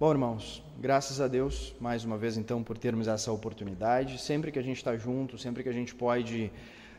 [0.00, 4.22] Bom, irmãos, graças a Deus, mais uma vez, então, por termos essa oportunidade.
[4.22, 6.52] Sempre que a gente está junto, sempre que a gente pode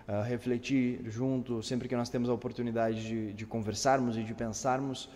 [0.06, 5.10] uh, refletir junto, sempre que nós temos a oportunidade de, de, conversarmos e de pensarmos,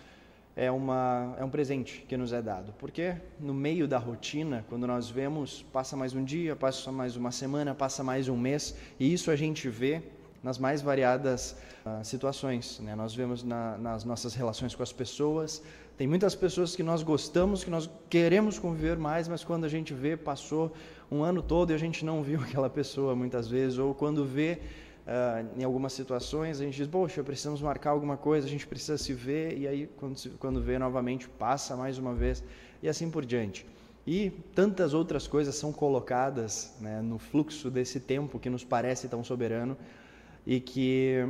[0.56, 2.74] é, uma, é um presente que nos é dado.
[2.79, 7.34] Porque no meio da rotina, quando nós vemos, passa mais um dia, passa mais uma
[7.34, 10.02] semana, passa mais um mês, e isso a gente vê
[10.44, 11.55] nas mais variadas
[11.85, 12.79] uh, situações.
[12.81, 12.93] Né?
[12.96, 15.63] Nós vemos na, nas nossas relações com as pessoas,
[15.97, 19.93] tem muitas pessoas que nós gostamos, que nós queremos conviver mais, mas quando a gente
[19.93, 20.73] vê, passou
[21.11, 24.59] um ano todo e a gente não viu aquela pessoa muitas vezes, ou quando vê
[25.07, 28.98] uh, em algumas situações, a gente diz, poxa, precisamos marcar alguma coisa, a gente precisa
[28.98, 32.43] se ver, e aí quando, se, quando vê novamente, passa mais uma vez,
[32.81, 33.65] e assim por diante.
[34.05, 39.23] E tantas outras coisas são colocadas né, no fluxo desse tempo que nos parece tão
[39.23, 39.77] soberano
[40.45, 41.25] e que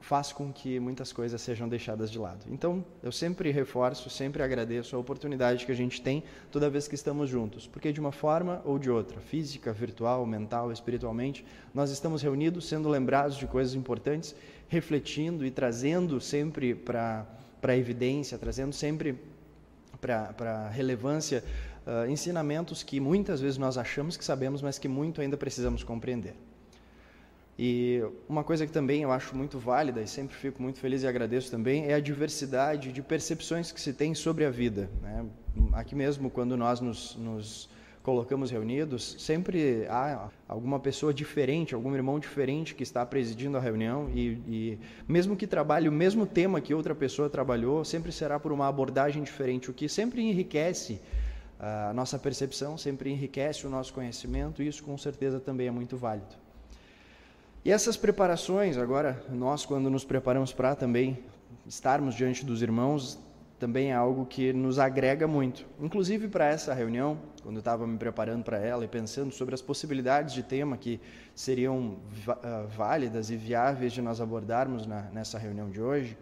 [0.00, 2.46] faz com que muitas coisas sejam deixadas de lado.
[2.50, 6.94] Então, eu sempre reforço, sempre agradeço a oportunidade que a gente tem toda vez que
[6.94, 12.22] estamos juntos, porque de uma forma ou de outra, física, virtual, mental, espiritualmente, nós estamos
[12.22, 14.34] reunidos sendo lembrados de coisas importantes,
[14.68, 17.26] refletindo e trazendo sempre para
[17.62, 19.18] a evidência, trazendo sempre
[20.00, 21.44] para a relevância
[21.86, 26.34] uh, ensinamentos que muitas vezes nós achamos que sabemos, mas que muito ainda precisamos compreender.
[27.58, 31.08] E uma coisa que também eu acho muito válida e sempre fico muito feliz e
[31.08, 34.88] agradeço também é a diversidade de percepções que se tem sobre a vida.
[35.02, 35.26] Né?
[35.72, 37.68] Aqui mesmo, quando nós nos, nos
[38.00, 44.08] colocamos reunidos, sempre há alguma pessoa diferente, algum irmão diferente que está presidindo a reunião
[44.14, 48.52] e, e, mesmo que trabalhe o mesmo tema que outra pessoa trabalhou, sempre será por
[48.52, 51.00] uma abordagem diferente, o que sempre enriquece
[51.58, 55.96] a nossa percepção, sempre enriquece o nosso conhecimento e isso com certeza também é muito
[55.96, 56.47] válido.
[57.68, 61.18] E essas preparações, agora, nós, quando nos preparamos para também
[61.66, 63.18] estarmos diante dos irmãos,
[63.60, 65.66] também é algo que nos agrega muito.
[65.78, 69.60] Inclusive para essa reunião, quando eu estava me preparando para ela e pensando sobre as
[69.60, 70.98] possibilidades de tema que
[71.34, 76.16] seriam ah, válidas e viáveis de nós abordarmos na, nessa reunião de hoje,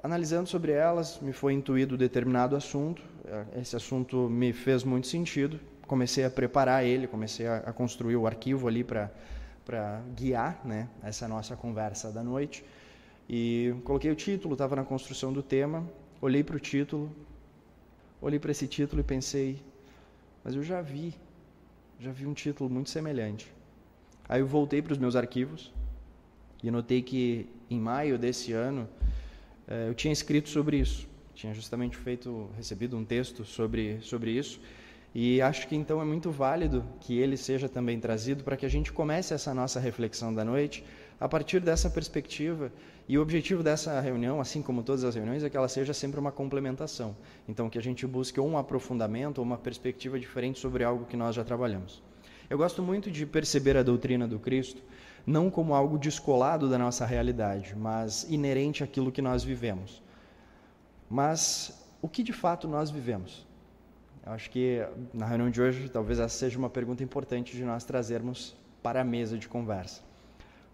[0.00, 3.02] analisando sobre elas, me foi intuído determinado assunto.
[3.26, 5.58] Eh, esse assunto me fez muito sentido.
[5.88, 9.10] Comecei a preparar ele, comecei a, a construir o arquivo ali para
[9.68, 12.64] para guiar né, essa nossa conversa da noite.
[13.28, 15.86] E coloquei o título, estava na construção do tema,
[16.22, 17.14] olhei para o título,
[18.18, 19.62] olhei para esse título e pensei,
[20.42, 21.14] mas eu já vi,
[22.00, 23.52] já vi um título muito semelhante.
[24.26, 25.70] Aí eu voltei para os meus arquivos
[26.62, 28.88] e notei que em maio desse ano
[29.66, 34.58] eh, eu tinha escrito sobre isso, tinha justamente feito, recebido um texto sobre, sobre isso
[35.20, 38.68] e acho que então é muito válido que ele seja também trazido para que a
[38.68, 40.84] gente comece essa nossa reflexão da noite
[41.18, 42.70] a partir dessa perspectiva.
[43.08, 46.20] E o objetivo dessa reunião, assim como todas as reuniões, é que ela seja sempre
[46.20, 47.16] uma complementação.
[47.48, 51.16] Então, que a gente busque ou um aprofundamento ou uma perspectiva diferente sobre algo que
[51.16, 52.00] nós já trabalhamos.
[52.48, 54.80] Eu gosto muito de perceber a doutrina do Cristo
[55.26, 60.00] não como algo descolado da nossa realidade, mas inerente àquilo que nós vivemos.
[61.10, 63.47] Mas o que de fato nós vivemos?
[64.24, 67.84] Eu acho que na reunião de hoje talvez essa seja uma pergunta importante de nós
[67.84, 70.02] trazermos para a mesa de conversa.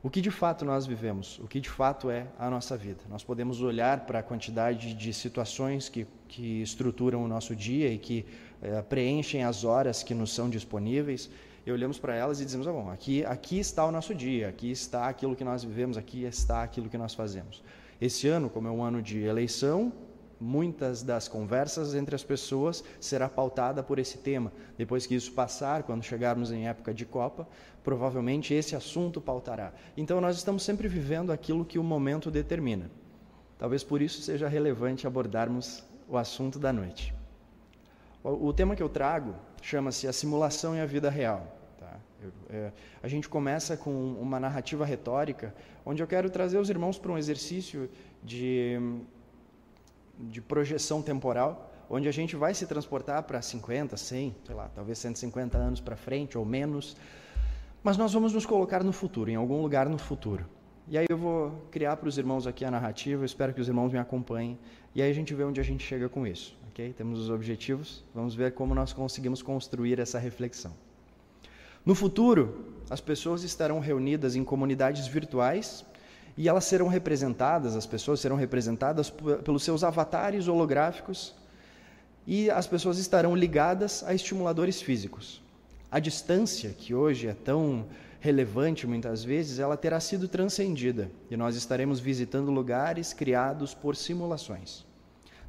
[0.02, 1.38] O que de fato nós vivemos?
[1.38, 3.00] O que de fato é a nossa vida?
[3.08, 7.96] Nós podemos olhar para a quantidade de situações que, que estruturam o nosso dia e
[7.96, 8.26] que
[8.60, 11.30] é, preenchem as horas que nos são disponíveis
[11.66, 14.70] e olhamos para elas e dizemos: ah, bom, aqui, aqui está o nosso dia, aqui
[14.70, 17.62] está aquilo que nós vivemos, aqui está aquilo que nós fazemos.
[17.98, 19.90] Esse ano, como é um ano de eleição,
[20.44, 24.52] muitas das conversas entre as pessoas será pautada por esse tema.
[24.76, 27.48] Depois que isso passar, quando chegarmos em época de Copa,
[27.82, 29.72] provavelmente esse assunto pautará.
[29.96, 32.90] Então nós estamos sempre vivendo aquilo que o momento determina.
[33.58, 37.14] Talvez por isso seja relevante abordarmos o assunto da noite.
[38.22, 41.56] O, tema que eu trago chama-se a simulação e a vida real.
[41.78, 41.96] Tá?
[42.22, 42.72] Eu, é,
[43.02, 43.90] a gente começa com
[44.20, 45.54] uma narrativa retórica,
[45.84, 47.88] onde eu quero trazer os irmãos para um exercício
[48.22, 48.78] de
[50.18, 54.98] de projeção temporal, onde a gente vai se transportar para 50, 100, sei lá, talvez
[54.98, 56.96] 150 anos para frente ou menos,
[57.82, 60.46] mas nós vamos nos colocar no futuro, em algum lugar no futuro.
[60.88, 63.92] E aí eu vou criar para os irmãos aqui a narrativa, espero que os irmãos
[63.92, 64.58] me acompanhem,
[64.94, 66.92] e aí a gente vê onde a gente chega com isso, ok?
[66.92, 70.72] Temos os objetivos, vamos ver como nós conseguimos construir essa reflexão.
[71.84, 75.84] No futuro, as pessoas estarão reunidas em comunidades virtuais
[76.36, 79.10] e elas serão representadas, as pessoas serão representadas
[79.44, 81.34] pelos seus avatares holográficos
[82.26, 85.42] e as pessoas estarão ligadas a estimuladores físicos.
[85.90, 87.86] A distância, que hoje é tão
[88.18, 94.84] relevante muitas vezes, ela terá sido transcendida e nós estaremos visitando lugares criados por simulações.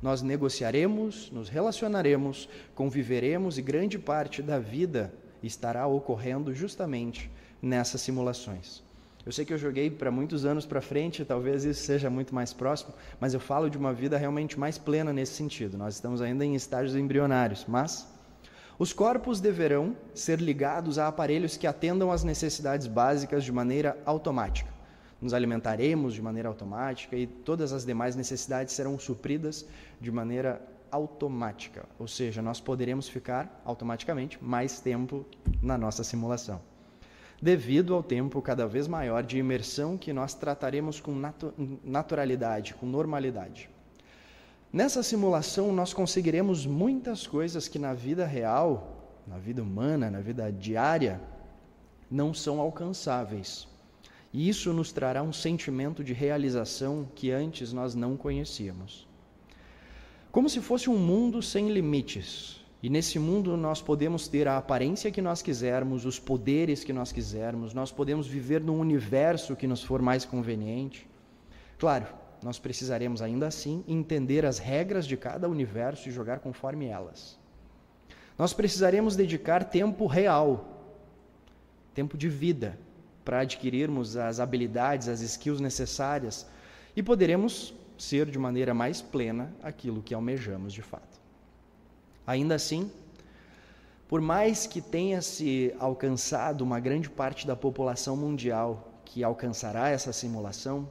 [0.01, 5.11] nós negociaremos, nos relacionaremos, conviveremos e grande parte da vida
[5.41, 8.83] estará ocorrendo justamente nessas simulações.
[9.25, 12.53] Eu sei que eu joguei para muitos anos para frente, talvez isso seja muito mais
[12.53, 15.79] próximo, mas eu falo de uma vida realmente mais plena nesse sentido.
[15.79, 18.07] Nós estamos ainda em estágios embrionários, mas
[18.77, 24.69] os corpos deverão ser ligados a aparelhos que atendam às necessidades básicas de maneira automática.
[25.19, 29.65] Nos alimentaremos de maneira automática e todas as demais necessidades serão supridas
[29.99, 30.61] de maneira
[30.91, 35.25] automática, ou seja, nós poderemos ficar automaticamente mais tempo
[35.63, 36.61] na nossa simulação
[37.41, 41.53] devido ao tempo cada vez maior de imersão que nós trataremos com natu
[41.83, 43.69] naturalidade, com normalidade.
[44.71, 50.51] Nessa simulação, nós conseguiremos muitas coisas que na vida real, na vida humana, na vida
[50.51, 51.21] diária,
[52.11, 53.67] não são alcançáveis.
[54.33, 59.07] E isso nos trará um sentimento de realização que antes nós não conhecíamos.
[60.29, 65.09] Como se fosse um mundo sem limites, e nesse mundo nós podemos ter a aparência
[65.09, 69.81] que nós quisermos, os poderes que nós quisermos, nós podemos viver no universo que nos
[69.81, 71.09] for mais conveniente.
[71.79, 72.05] Claro,
[72.43, 77.39] nós precisaremos ainda assim entender as regras de cada universo e jogar conforme elas.
[78.37, 80.93] Nós precisaremos dedicar tempo real,
[81.91, 82.77] tempo de vida,
[83.23, 86.45] para adquirirmos as habilidades, as skills necessárias
[86.95, 91.24] e poderemos ser de maneira mais plena aquilo que almejamos de fato.
[92.27, 92.89] Ainda assim,
[94.07, 100.11] por mais que tenha se alcançado uma grande parte da população mundial que alcançará essa
[100.11, 100.87] simulação,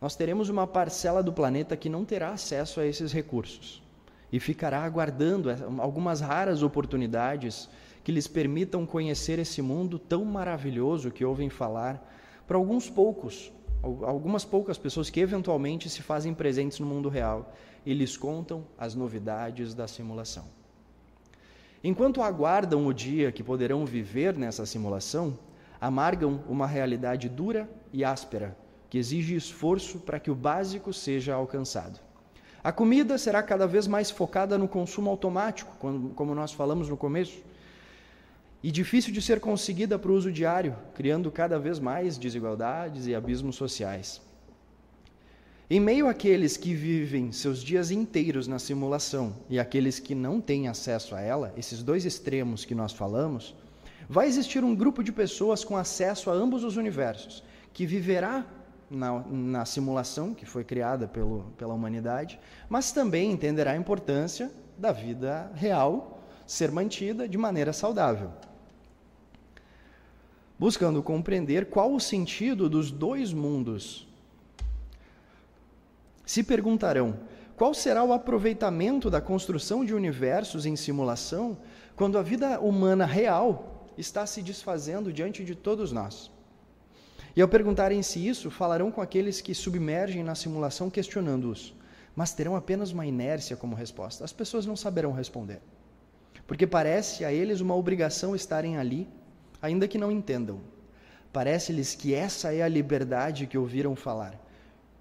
[0.00, 3.82] nós teremos uma parcela do planeta que não terá acesso a esses recursos
[4.32, 5.48] e ficará aguardando
[5.78, 7.68] algumas raras oportunidades
[8.02, 12.04] que lhes permitam conhecer esse mundo tão maravilhoso que ouvem falar
[12.46, 13.50] para alguns poucos,
[13.82, 17.54] algumas poucas pessoas que eventualmente se fazem presentes no mundo real
[17.84, 20.44] e lhes contam as novidades da simulação.
[21.82, 25.38] Enquanto aguardam o dia que poderão viver nessa simulação,
[25.80, 28.56] amargam uma realidade dura e áspera,
[28.88, 32.00] que exige esforço para que o básico seja alcançado.
[32.62, 35.76] A comida será cada vez mais focada no consumo automático,
[36.14, 37.42] como nós falamos no começo,
[38.62, 43.14] e difícil de ser conseguida para o uso diário, criando cada vez mais desigualdades e
[43.14, 44.22] abismos sociais.
[45.68, 50.68] Em meio àqueles que vivem seus dias inteiros na simulação e aqueles que não têm
[50.68, 53.54] acesso a ela, esses dois extremos que nós falamos,
[54.06, 58.44] vai existir um grupo de pessoas com acesso a ambos os universos, que viverá
[58.90, 62.38] na, na simulação que foi criada pelo, pela humanidade,
[62.68, 68.30] mas também entenderá a importância da vida real ser mantida de maneira saudável.
[70.58, 74.06] Buscando compreender qual o sentido dos dois mundos
[76.34, 77.20] se perguntarão:
[77.56, 81.56] qual será o aproveitamento da construção de universos em simulação
[81.94, 86.32] quando a vida humana real está se desfazendo diante de todos nós?
[87.36, 91.72] E ao perguntarem-se isso, falarão com aqueles que submergem na simulação questionando-os,
[92.16, 94.24] mas terão apenas uma inércia como resposta.
[94.24, 95.60] As pessoas não saberão responder,
[96.48, 99.06] porque parece a eles uma obrigação estarem ali,
[99.62, 100.60] ainda que não entendam.
[101.32, 104.43] Parece-lhes que essa é a liberdade que ouviram falar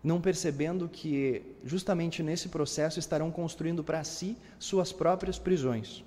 [0.03, 6.03] não percebendo que justamente nesse processo estarão construindo para si suas próprias prisões.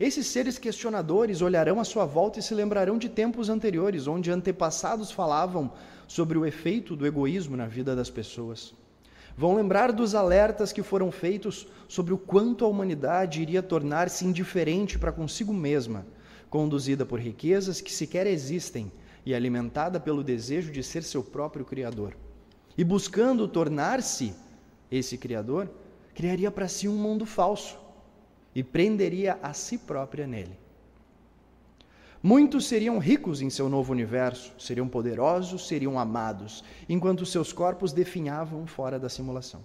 [0.00, 5.10] Esses seres questionadores olharão à sua volta e se lembrarão de tempos anteriores, onde antepassados
[5.10, 5.72] falavam
[6.08, 8.74] sobre o efeito do egoísmo na vida das pessoas.
[9.36, 14.98] Vão lembrar dos alertas que foram feitos sobre o quanto a humanidade iria tornar-se indiferente
[14.98, 16.06] para consigo mesma,
[16.48, 18.90] conduzida por riquezas que sequer existem
[19.26, 22.16] e alimentada pelo desejo de ser seu próprio Criador
[22.76, 24.34] e buscando tornar-se
[24.90, 25.68] esse Criador,
[26.14, 27.78] criaria para si um mundo falso
[28.54, 30.58] e prenderia a si própria nele.
[32.22, 38.66] Muitos seriam ricos em seu novo universo, seriam poderosos, seriam amados, enquanto seus corpos definhavam
[38.66, 39.62] fora da simulação.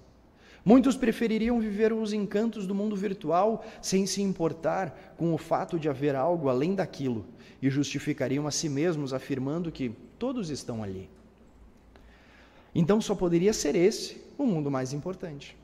[0.64, 5.90] Muitos prefeririam viver os encantos do mundo virtual sem se importar com o fato de
[5.90, 7.26] haver algo além daquilo
[7.62, 9.90] e justificariam a si mesmos afirmando que
[10.20, 11.10] todos estão ali.
[12.74, 15.58] Então só poderia ser esse o mundo mais importante.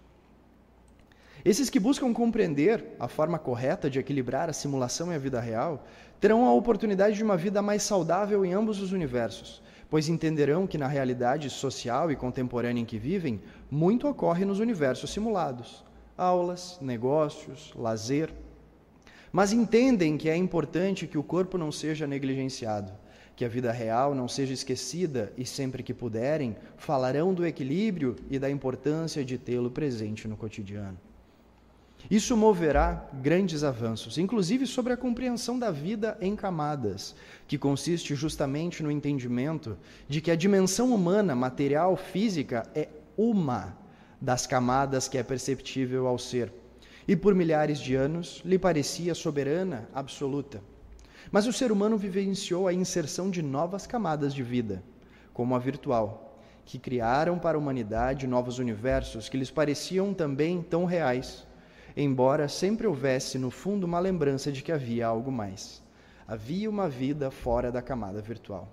[1.46, 5.86] Esses que buscam compreender a forma correta de equilibrar a simulação e a vida real
[6.20, 10.78] terão a oportunidade de uma vida mais saudável em ambos os universos, pois entenderão que
[10.78, 15.86] na realidade social e contemporânea em que vivem, muito ocorre nos universos simulados:
[16.18, 18.30] aulas, negócios, lazer.
[19.32, 22.92] Mas entendem que é importante que o corpo não seja negligenciado
[23.38, 28.40] que a vida real não seja esquecida e sempre que puderem, falarão do equilíbrio e
[28.40, 30.98] da importância de tê-lo presente no cotidiano.
[32.10, 37.14] Isso moverá grandes avanços, inclusive sobre a compreensão da vida em camadas,
[37.48, 39.78] que consiste justamente no entendimento
[40.10, 43.78] de que a dimensão humana, material, física é uma
[44.20, 46.52] das camadas que é perceptível ao ser.
[47.08, 50.60] E por milhares de anos lhe parecia soberana absoluta.
[51.32, 54.84] Mas o ser humano vivenciou a inserção de novas camadas de vida,
[55.34, 60.86] como a virtual, que criaram para a humanidade novos universos que lhes pareciam também tão
[60.86, 61.48] reais
[61.98, 65.82] embora sempre houvesse no fundo uma lembrança de que havia algo mais.
[66.28, 68.72] Havia uma vida fora da camada virtual.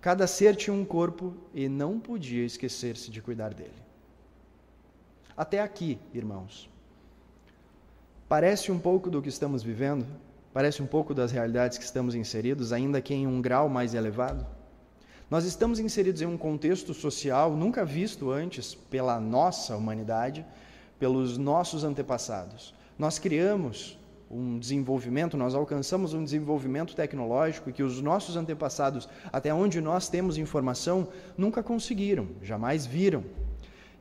[0.00, 3.82] Cada ser tinha um corpo e não podia esquecer-se de cuidar dele.
[5.34, 6.68] Até aqui, irmãos.
[8.28, 10.06] Parece um pouco do que estamos vivendo?
[10.52, 14.44] Parece um pouco das realidades que estamos inseridos, ainda que em um grau mais elevado?
[15.30, 20.44] Nós estamos inseridos em um contexto social nunca visto antes pela nossa humanidade,
[20.98, 22.74] pelos nossos antepassados.
[22.98, 23.96] Nós criamos
[24.28, 30.36] um desenvolvimento, nós alcançamos um desenvolvimento tecnológico que os nossos antepassados, até onde nós temos
[30.36, 31.06] informação,
[31.38, 33.22] nunca conseguiram, jamais viram.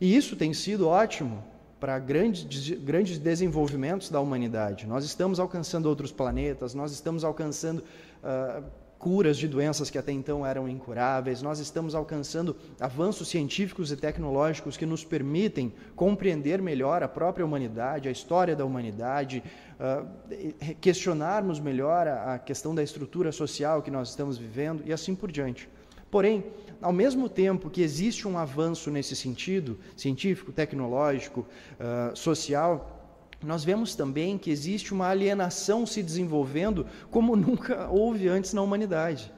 [0.02, 1.44] E isso tem sido ótimo
[1.80, 4.86] para grandes, grandes desenvolvimentos da humanidade.
[4.86, 8.64] Nós estamos alcançando outros planetas, nós estamos alcançando uh,
[9.00, 14.76] curas de doenças que até então eram incuráveis, nós estamos alcançando avanços científicos e tecnológicos
[14.76, 19.42] que nos permitem compreender melhor a própria humanidade, a história da humanidade,
[19.80, 25.16] uh, questionarmos melhor a, a questão da estrutura social que nós estamos vivendo e assim
[25.16, 25.70] por diante.
[26.12, 26.44] Porém,
[26.82, 31.46] ao mesmo tempo que existe um avanço nesse sentido, científico, tecnológico,
[31.80, 33.00] uh, social,
[33.42, 39.32] nós vemos também que existe uma alienação se desenvolvendo como nunca houve antes na humanidade.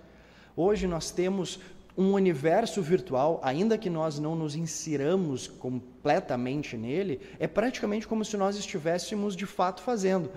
[0.56, 1.60] Hoje nós temos
[1.98, 8.38] um universo virtual, ainda que nós não nos insiramos completamente nele, é praticamente como se
[8.38, 10.30] nós estivéssemos de fato fazendo.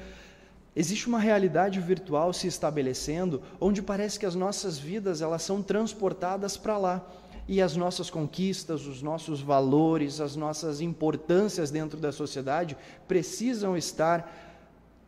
[0.77, 6.57] Existe uma realidade virtual se estabelecendo, onde parece que as nossas vidas elas são transportadas
[6.57, 7.07] para lá
[7.47, 12.77] e as nossas conquistas, os nossos valores, as nossas importâncias dentro da sociedade
[13.07, 14.33] precisam estar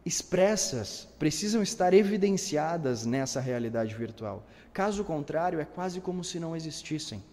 [0.04, 4.46] expressas, precisam estar evidenciadas nessa realidade virtual.
[4.72, 7.24] Caso contrário, é quase como se não existissem.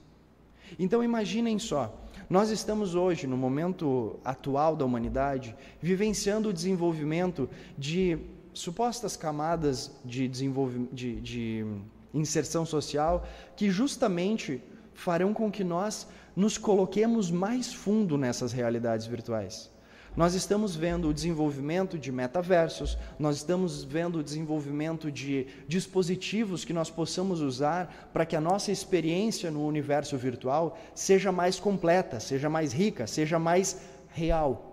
[0.79, 8.17] Então imaginem só, nós estamos hoje, no momento atual da humanidade, vivenciando o desenvolvimento de
[8.53, 11.65] supostas camadas de, de, de
[12.13, 13.25] inserção social
[13.55, 14.61] que justamente
[14.93, 19.72] farão com que nós nos coloquemos mais fundo nessas realidades virtuais.
[20.15, 26.71] Nós estamos vendo o desenvolvimento de metaversos, nós estamos vendo o desenvolvimento de dispositivos que
[26.71, 32.47] nós possamos usar para que a nossa experiência no universo virtual seja mais completa, seja
[32.47, 34.69] mais rica, seja mais real.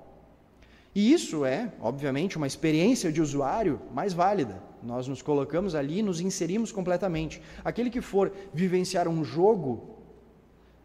[0.94, 4.62] E isso é, obviamente, uma experiência de usuário mais válida.
[4.82, 7.40] Nós nos colocamos ali e nos inserimos completamente.
[7.64, 10.00] Aquele que for vivenciar um jogo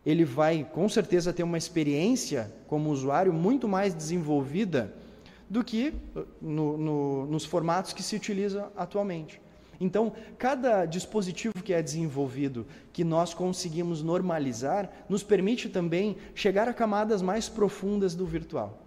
[0.06, 4.94] ele vai com certeza ter uma experiência como usuário muito mais desenvolvida
[5.50, 9.42] do que uh, no, no, nos formatos que se utiliza atualmente.
[9.80, 16.74] Então, cada dispositivo que é desenvolvido, que nós conseguimos normalizar, nos permite também chegar a
[16.74, 18.80] camadas mais profundas do virtual.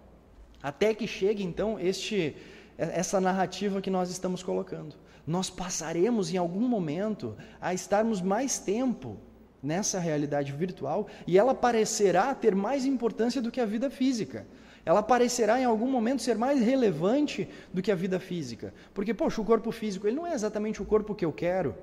[0.63, 2.35] Até que chegue, então, este,
[2.79, 4.97] essa narrativa que nós estamos colocando.
[5.27, 9.19] Nós passaremos em algum momento a estarmos mais tempo
[9.62, 14.47] nessa realidade virtual e ela parecerá ter mais importância do que a vida física.
[14.85, 18.73] Ela parecerá em algum momento ser mais relevante do que a vida física.
[18.95, 21.75] Porque, poxa, o corpo físico, ele não é exatamente o corpo que eu quero.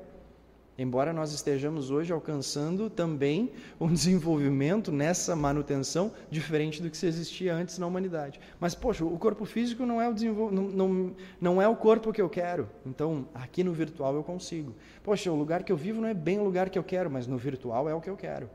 [0.78, 7.56] Embora nós estejamos hoje alcançando também um desenvolvimento nessa manutenção diferente do que se existia
[7.56, 8.42] antes na humanidade.
[8.60, 10.52] Mas, poxa, o corpo físico não é o, desenvol...
[10.52, 12.68] não, não, não é o corpo que eu quero.
[12.86, 14.76] Então, aqui no virtual eu consigo.
[15.02, 17.26] Poxa, o lugar que eu vivo não é bem o lugar que eu quero, mas
[17.26, 18.50] no virtual é o que eu quero.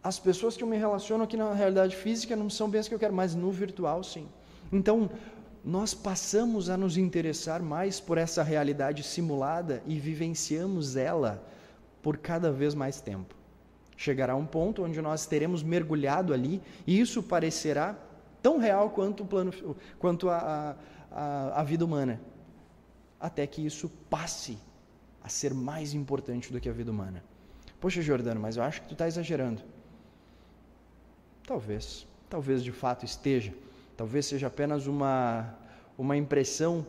[0.00, 2.94] As pessoas que eu me relaciono aqui na realidade física não são bem as que
[2.94, 4.28] eu quero, mas no virtual sim.
[4.72, 5.10] Então,
[5.64, 11.42] nós passamos a nos interessar mais por essa realidade simulada e vivenciamos ela
[12.02, 13.34] por cada vez mais tempo.
[13.96, 17.96] Chegará um ponto onde nós teremos mergulhado ali e isso parecerá
[18.40, 19.52] tão real quanto, o plano,
[19.98, 20.76] quanto a,
[21.10, 22.20] a, a vida humana,
[23.18, 24.58] até que isso passe
[25.22, 27.22] a ser mais importante do que a vida humana.
[27.80, 29.62] Poxa, Jordano, mas eu acho que tu está exagerando.
[31.46, 33.52] Talvez, talvez de fato esteja.
[33.98, 35.56] Talvez seja apenas uma,
[35.98, 36.86] uma impressão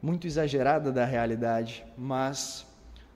[0.00, 2.64] muito exagerada da realidade, mas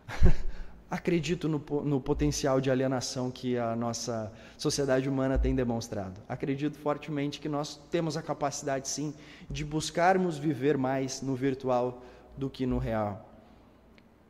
[0.91, 6.21] acredito no, no, potencial de alienação que a nossa sociedade humana tem demonstrado.
[6.29, 9.15] Acredito fortemente que nós temos a capacidade, sim,
[9.49, 12.03] de buscarmos viver mais no virtual
[12.37, 13.33] do que no real.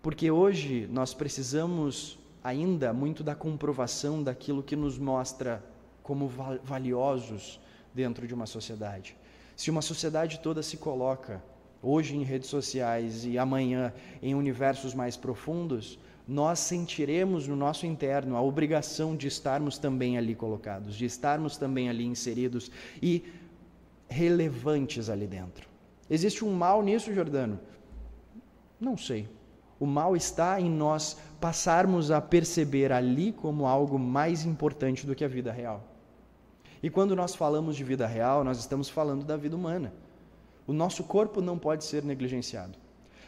[0.02, 5.64] Porque hoje nós precisamos ainda muito da comprovação daquilo que nos mostra
[6.02, 6.30] como
[6.62, 7.64] valiosos
[7.96, 9.16] dentro de uma sociedade.
[9.56, 11.42] Se uma sociedade toda se coloca
[11.82, 15.98] hoje em redes sociais e amanhã em universos mais profundos,
[16.28, 21.88] nós sentiremos no nosso interno a obrigação de estarmos também ali colocados, de estarmos também
[21.88, 23.24] ali inseridos e
[24.08, 25.66] relevantes ali dentro.
[26.10, 27.58] Existe um mal nisso, Jordano?
[28.78, 29.26] Não sei.
[29.80, 35.24] O mal está em nós passarmos a perceber ali como algo mais importante do que
[35.24, 35.95] a vida real.
[36.86, 39.92] E quando nós falamos de vida real, nós estamos falando da vida humana.
[40.68, 42.78] O nosso corpo não pode ser negligenciado.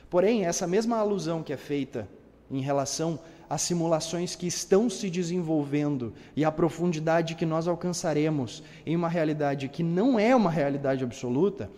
[0.09, 2.09] Porém, essa mesma alusão que é feita
[2.49, 3.19] em relação
[3.51, 9.67] às simulações que estão se desenvolvendo e a profundidade que nós alcançaremos em uma realidade
[9.67, 11.69] que não é uma realidade absoluta,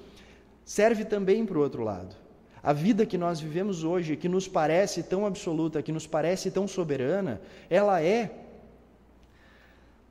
[0.63, 2.15] serve também para o outro lado.
[2.63, 6.69] A vida que nós vivemos hoje, que nos parece tão absoluta, que nos parece tão
[6.69, 8.40] soberana, ela é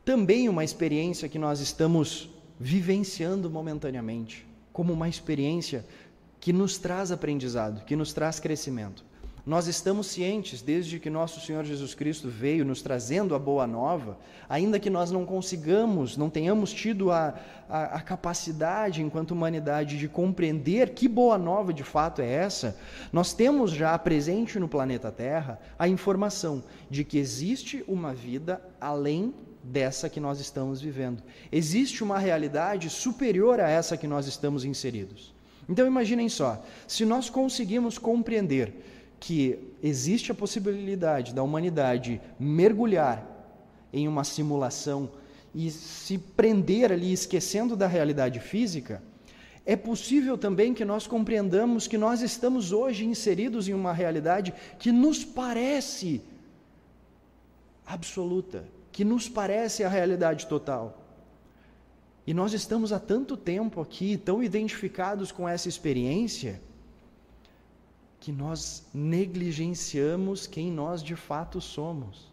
[0.09, 5.85] também uma experiência que nós estamos vivenciando momentaneamente, como uma experiência
[6.39, 9.05] que nos traz aprendizado, que nos traz crescimento.
[9.45, 14.17] Nós estamos cientes, desde que nosso Senhor Jesus Cristo veio nos trazendo a boa nova,
[14.49, 17.35] ainda que nós não consigamos, não tenhamos tido a,
[17.69, 22.75] a, a, capacidade, enquanto humanidade, de compreender que boa nova de fato é essa,
[23.13, 29.35] nós temos já presente no planeta Terra a informação de que existe uma vida além
[29.63, 31.21] dessa que nós estamos vivendo.
[31.51, 35.33] Existe uma realidade superior a essa que nós estamos inseridos.
[35.67, 38.73] Então imaginem só, se nós conseguimos compreender
[39.19, 43.25] que existe a possibilidade da humanidade mergulhar
[43.91, 45.11] em uma simulação
[45.53, 49.03] e se prender ali esquecendo da realidade física,
[49.65, 54.91] é possível também que nós compreendamos que nós estamos hoje inseridos em uma realidade que
[54.91, 56.21] nos parece
[57.85, 58.63] absoluta,
[58.99, 61.01] que nos parece a realidade total.
[62.27, 66.61] E nós estamos há tanto tempo aqui, tão identificados com essa experiência,
[68.19, 72.27] que nós negligenciamos quem nós de fato somos.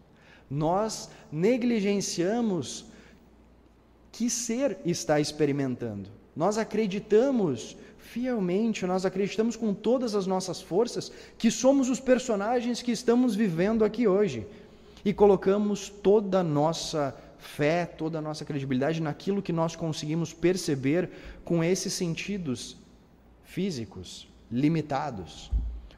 [0.51, 2.87] Nós negligenciamos
[4.11, 6.09] que ser está experimentando.
[6.35, 12.91] Nós acreditamos fielmente, nós acreditamos com todas as nossas forças que somos os personagens que
[12.91, 14.45] estamos vivendo aqui hoje.
[15.03, 21.09] E colocamos toda a nossa fé, toda a nossa credibilidade naquilo que nós conseguimos perceber
[21.45, 22.77] com esses sentidos
[23.43, 25.51] físicos limitados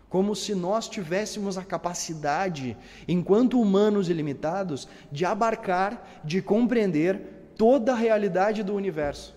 [0.10, 2.76] como se nós tivéssemos a capacidade,
[3.08, 9.36] enquanto humanos ilimitados, de abarcar, de compreender toda a realidade do universo.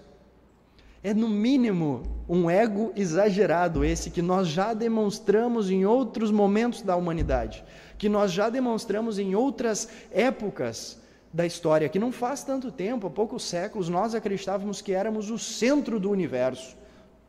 [1.02, 6.94] É no mínimo um ego exagerado esse que nós já demonstramos em outros momentos da
[6.94, 7.64] humanidade,
[7.98, 11.00] que nós já demonstramos em outras épocas
[11.32, 15.38] da história, que não faz tanto tempo, há poucos séculos, nós acreditávamos que éramos o
[15.38, 16.76] centro do universo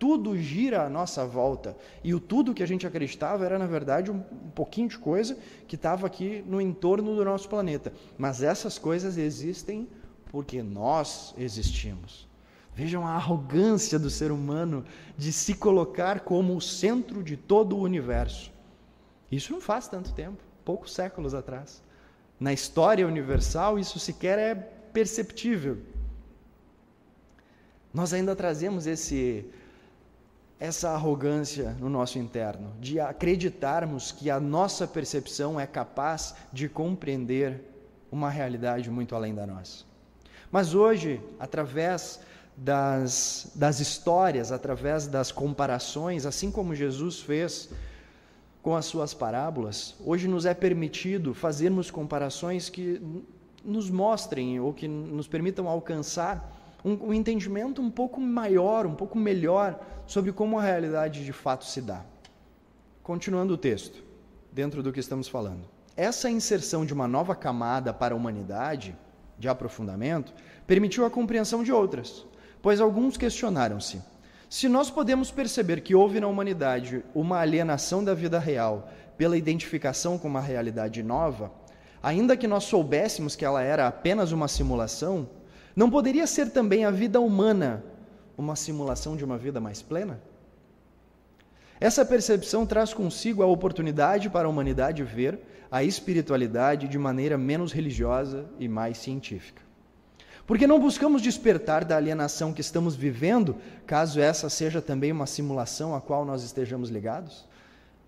[0.03, 1.77] tudo gira à nossa volta.
[2.03, 4.19] E o tudo que a gente acreditava era, na verdade, um,
[4.53, 7.93] pouquinho de coisa que estava aqui no entorno do nosso planeta.
[8.17, 9.87] Mas essas coisas existem
[10.29, 12.27] porque nós existimos.
[12.75, 14.83] Vejam a arrogância do ser humano
[15.17, 18.51] de se colocar como o centro de todo o universo.
[19.31, 21.83] Isso não faz tanto tempo, poucos séculos atrás.
[22.39, 25.77] Na história universal, isso sequer é perceptível.
[27.93, 29.45] Nós ainda trazemos esse
[30.59, 37.61] essa arrogância no nosso interno, de acreditarmos que a nossa percepção é capaz de compreender
[38.09, 39.83] uma realidade muito além da nossa.
[40.49, 42.21] Mas hoje, através
[42.55, 47.69] das, das histórias, através das comparações, assim como Jesus fez
[48.61, 53.01] com as suas parábolas, hoje nos é permitido fazermos comparações que
[53.63, 59.17] nos mostrem ou que nos permitam alcançar um, um entendimento um pouco maior, um pouco
[59.17, 62.05] melhor sobre como a realidade de fato se dá.
[63.01, 64.03] Continuando o texto,
[64.51, 65.67] dentro do que estamos falando.
[65.95, 68.95] Essa inserção de uma nova camada para a humanidade,
[69.37, 70.33] de aprofundamento,
[70.65, 72.25] permitiu a compreensão de outras,
[72.63, 74.01] pois alguns questionaram-se:
[74.49, 80.17] se nós podemos perceber que houve na humanidade uma alienação da vida real pela identificação
[80.17, 81.51] com uma realidade nova,
[82.01, 85.29] ainda que nós soubéssemos que ela era apenas uma simulação,
[85.75, 87.83] não poderia ser também a vida humana
[88.37, 90.21] uma simulação de uma vida mais plena?
[91.81, 95.37] Essa percepção traz consigo a oportunidade para a humanidade ver
[95.69, 99.62] a espiritualidade de maneira menos religiosa e mais científica.
[100.45, 103.55] Porque não buscamos despertar da alienação que estamos vivendo,
[103.87, 107.45] caso essa seja também uma simulação a qual nós estejamos ligados?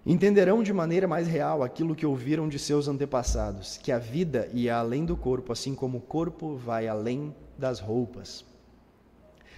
[0.05, 4.75] Entenderão de maneira mais real aquilo que ouviram de seus antepassados, que a vida ia
[4.75, 8.45] além do corpo, assim como o corpo vai além das roupas.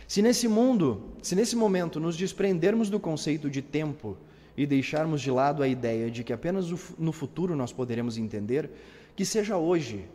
[0.07, 4.15] Se nesse mundo, se nesse momento nos desprendermos do conceito de tempo
[4.55, 8.69] e deixarmos de lado a ideia de que apenas no futuro nós poderemos entender,
[9.15, 10.07] que seja hoje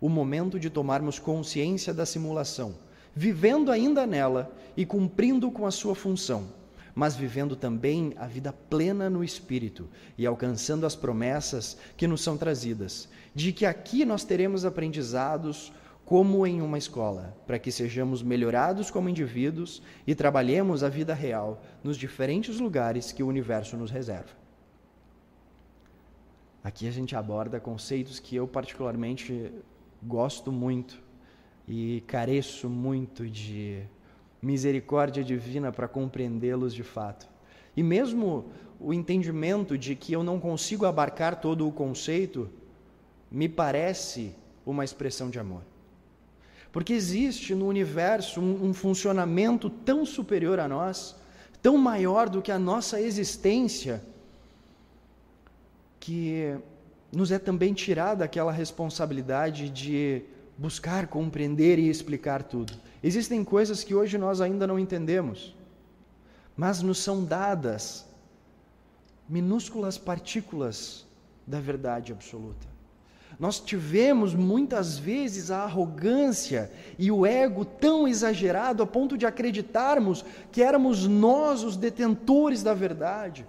[0.00, 2.74] o momento de tomarmos consciência da simulação,
[3.14, 6.48] vivendo ainda nela e cumprindo com a sua função,
[6.94, 12.36] mas vivendo também a vida plena no Espírito e alcançando as promessas que nos são
[12.36, 15.72] trazidas, de que aqui nós teremos aprendizados
[16.04, 21.62] como em uma escola, para que sejamos melhorados como indivíduos e trabalhemos a vida real
[21.84, 24.30] nos diferentes lugares que o universo nos reserva.
[26.64, 29.52] Aqui a gente aborda conceitos que eu particularmente
[30.02, 31.00] gosto muito
[31.66, 33.82] e careço muito de
[34.40, 37.28] misericórdia divina para compreendê-los de fato.
[37.76, 38.46] E mesmo
[38.80, 42.48] o entendimento de que eu não consigo abarcar todo o conceito
[43.30, 44.34] me parece
[44.64, 45.62] uma expressão de amor.
[46.72, 51.16] Porque existe no universo um, um funcionamento tão superior a nós,
[51.60, 54.02] tão maior do que a nossa existência,
[55.98, 56.56] que
[57.12, 60.22] nos é também tirada aquela responsabilidade de
[60.56, 62.74] buscar compreender e explicar tudo.
[63.02, 65.54] Existem coisas que hoje nós ainda não entendemos,
[66.56, 68.06] mas nos são dadas
[69.28, 71.06] minúsculas partículas
[71.46, 72.66] da verdade absoluta.
[73.38, 80.24] Nós tivemos muitas vezes a arrogância e o ego tão exagerado a ponto de acreditarmos
[80.50, 83.46] que éramos nós os detentores da verdade.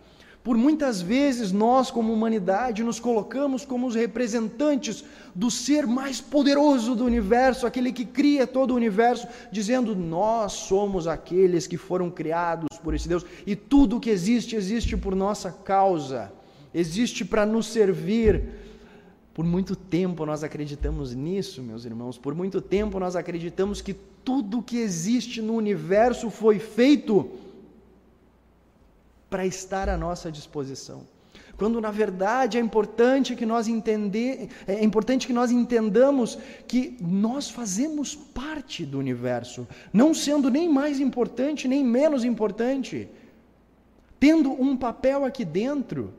[0.50, 5.04] Por muitas vezes nós, como humanidade, nos colocamos como os representantes
[5.36, 11.06] do ser mais poderoso do universo, aquele que cria todo o universo, dizendo: Nós somos
[11.06, 16.34] aqueles que foram criados por esse Deus e tudo que existe, existe por nossa causa,
[16.74, 18.46] existe para nos servir.
[19.36, 22.18] Por muito tempo nós acreditamos nisso, meus irmãos.
[22.18, 23.94] Por muito tempo nós acreditamos que
[24.26, 27.30] tudo que existe no universo foi feito
[29.30, 31.04] para estar à nossa disposição.
[31.58, 37.50] Quando na verdade é importante que nós entender, é importante que nós entendamos que nós
[37.50, 43.10] fazemos parte do universo, não sendo nem mais importante nem menos importante,
[44.20, 46.14] tendo um papel aqui dentro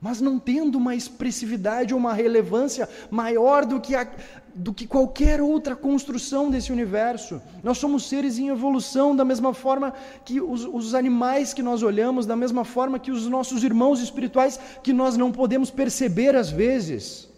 [0.00, 4.06] mas não tendo uma expressividade ou uma relevância maior do que, a,
[4.54, 7.40] do que qualquer outra construção desse universo.
[7.62, 12.26] Nós somos seres em evolução, da mesma forma que os, os animais que nós olhamos,
[12.26, 17.28] da mesma forma que os nossos irmãos espirituais, que nós não podemos perceber às vezes.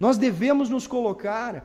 [0.00, 1.64] Nós devemos nos colocar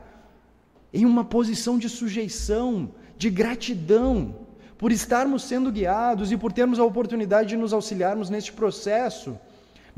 [0.92, 4.46] em uma posição de sujeição, de gratidão,
[4.78, 9.36] por estarmos sendo guiados e por termos a oportunidade de nos auxiliarmos neste processo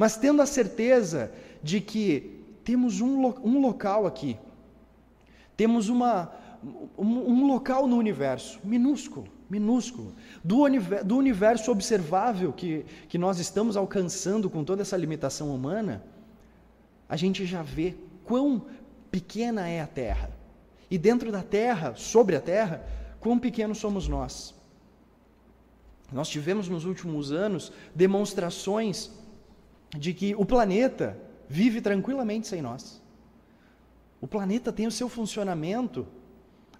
[0.00, 1.30] mas tendo a certeza
[1.62, 4.38] de que temos um, um local aqui,
[5.58, 6.32] temos uma,
[6.96, 13.38] um, um, local no universo, minúsculo, minúsculo, do, universo, do universo observável que, que nós
[13.38, 16.02] estamos alcançando com toda essa limitação humana,
[17.06, 18.64] a gente já vê quão
[19.10, 20.30] pequena é a Terra.
[20.90, 22.86] E dentro da Terra, sobre a Terra,
[23.20, 24.54] quão pequenos somos nós.
[26.10, 29.19] Nós tivemos nos últimos anos demonstrações
[29.98, 33.00] de que o planeta vive tranquilamente sem nós.
[34.20, 36.06] O planeta tem o seu funcionamento,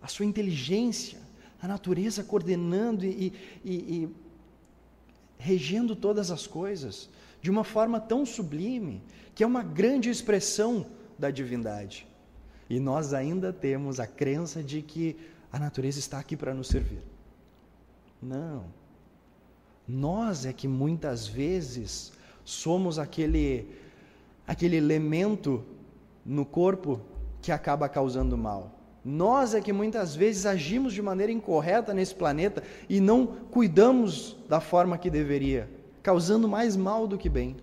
[0.00, 1.18] a sua inteligência,
[1.60, 3.32] a natureza coordenando e,
[3.64, 4.08] e, e
[5.38, 7.08] regendo todas as coisas
[7.42, 9.02] de uma forma tão sublime
[9.34, 10.86] que é uma grande expressão
[11.18, 12.06] da divindade.
[12.68, 15.16] E nós ainda temos a crença de que
[15.50, 17.02] a natureza está aqui para nos servir.
[18.22, 18.66] Não.
[19.88, 22.12] Nós é que muitas vezes
[22.50, 23.66] somos aquele,
[24.46, 25.64] aquele elemento
[26.26, 27.00] no corpo
[27.40, 28.72] que acaba causando mal.
[29.04, 34.60] Nós é que muitas vezes agimos de maneira incorreta nesse planeta e não cuidamos da
[34.60, 35.70] forma que deveria,
[36.02, 37.56] causando mais mal do que bem.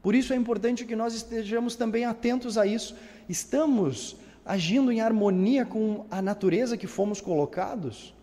[0.00, 2.96] Por isso é importante que nós estejamos também atentos a isso.
[3.28, 8.14] Estamos agindo em harmonia com a natureza que fomos colocados?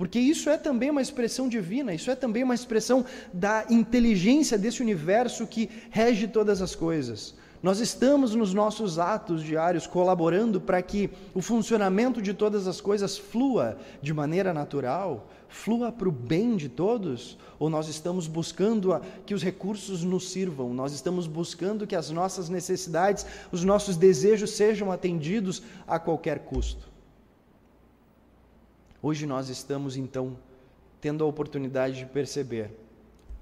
[0.00, 4.80] Porque isso é também uma expressão divina, isso é também uma expressão da inteligência desse
[4.80, 7.34] universo que rege todas as coisas.
[7.62, 13.18] Nós estamos nos nossos atos diários colaborando para que o funcionamento de todas as coisas
[13.18, 17.36] flua de maneira natural, flua para o bem de todos?
[17.58, 22.48] Ou nós estamos buscando que os recursos nos sirvam, nós estamos buscando que as nossas
[22.48, 26.89] necessidades, os nossos desejos sejam atendidos a qualquer custo?
[29.02, 30.36] Hoje nós estamos então
[31.00, 32.70] tendo a oportunidade de perceber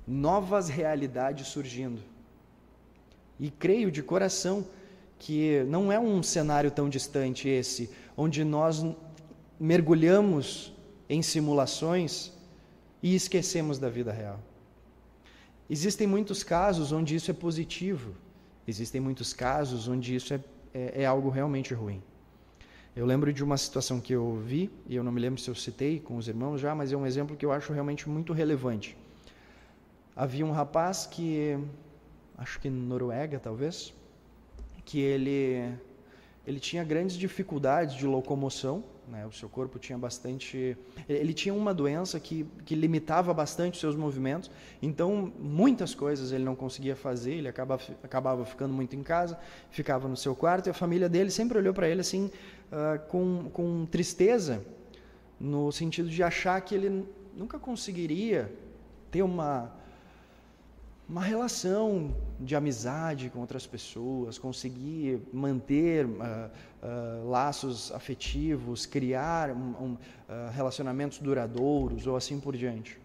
[0.07, 2.01] novas realidades surgindo
[3.41, 4.65] e creio de coração
[5.19, 8.85] que não é um cenário tão distante esse, onde nós
[9.59, 10.73] mergulhamos
[11.09, 12.33] em simulações
[13.03, 14.39] e esquecemos da vida real.
[15.69, 18.15] Existem muitos casos onde isso é positivo,
[18.67, 20.41] existem muitos casos onde isso é,
[20.73, 22.01] é, é algo realmente ruim.
[22.97, 25.55] Eu lembro de uma situação que eu vi, e eu não me lembro se eu
[25.55, 28.97] citei com os irmãos já, mas é um exemplo que eu acho realmente muito relevante.
[30.17, 31.57] Havia um rapaz que
[32.37, 33.95] acho que Noruega talvez,
[34.85, 35.79] que ele
[36.49, 39.27] ele tinha grandes dificuldades de locomoção, né?
[39.27, 40.79] o seu corpo tinha bastante.
[41.07, 46.45] Ele tinha uma doença que, que limitava bastante os seus movimentos, então muitas coisas ele
[46.45, 49.39] não conseguia fazer, ele acabava, acabava ficando muito em casa,
[49.71, 52.31] ficava no seu quarto, e a família dele sempre olhou para ele assim,
[52.73, 54.65] uh, com, com tristeza,
[55.39, 58.53] no sentido de achar que ele nunca conseguiria
[59.11, 59.73] ter uma
[61.09, 69.55] uma relação de amizade com outras pessoas, conseguir manter uh, uh, laços afetivos, criar um,
[69.55, 73.01] um, uh, relacionamentos duradouros ou assim por diante.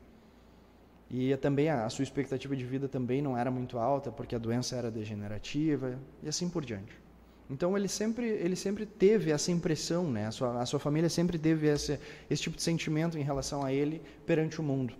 [1.09, 4.39] E também a, a, sua expectativa de vida também não era muito alta porque a
[4.39, 7.02] doença era degenerativa e assim por diante.
[7.49, 10.27] Então ele sempre ele sempre teve essa impressão, né?
[10.27, 13.71] A sua, a sua família sempre teve esse, esse tipo de sentimento em relação a
[13.71, 14.93] ele perante o mundo.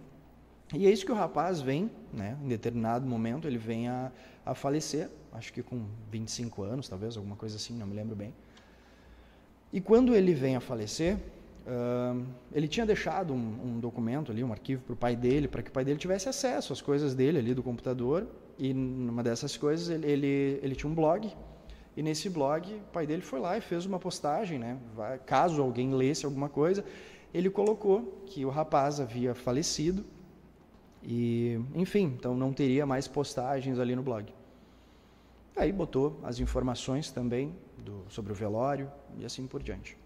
[0.73, 4.11] E é isso que o rapaz vem, né, em determinado momento, ele vem a,
[4.43, 8.33] a falecer, acho que com 25 anos, talvez, alguma coisa assim, não me lembro bem.
[9.71, 14.51] E quando ele vem a falecer, uh, ele tinha deixado um, um, documento ali, um
[14.51, 17.37] arquivo para o pai dele, para que o pai dele tivesse acesso às coisas dele
[17.37, 18.27] ali do computador.
[18.57, 21.31] E numa dessas coisas, ele, ele, ele tinha um blog.
[21.95, 24.79] E nesse blog, o pai dele foi lá e fez uma postagem, né?
[25.25, 26.83] Caso alguém lesse alguma coisa,
[27.33, 30.03] ele colocou que o rapaz havia falecido
[31.03, 34.33] e, enfim, então não teria mais postagens ali no blog.
[35.55, 39.97] Aí botou as informações também do, sobre o velório e assim por diante.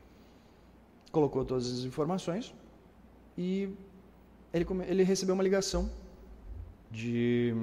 [1.12, 2.54] Colocou todas as informações
[3.38, 3.70] e
[4.54, 5.90] ele, ele recebeu uma ligação
[6.92, 7.56] de.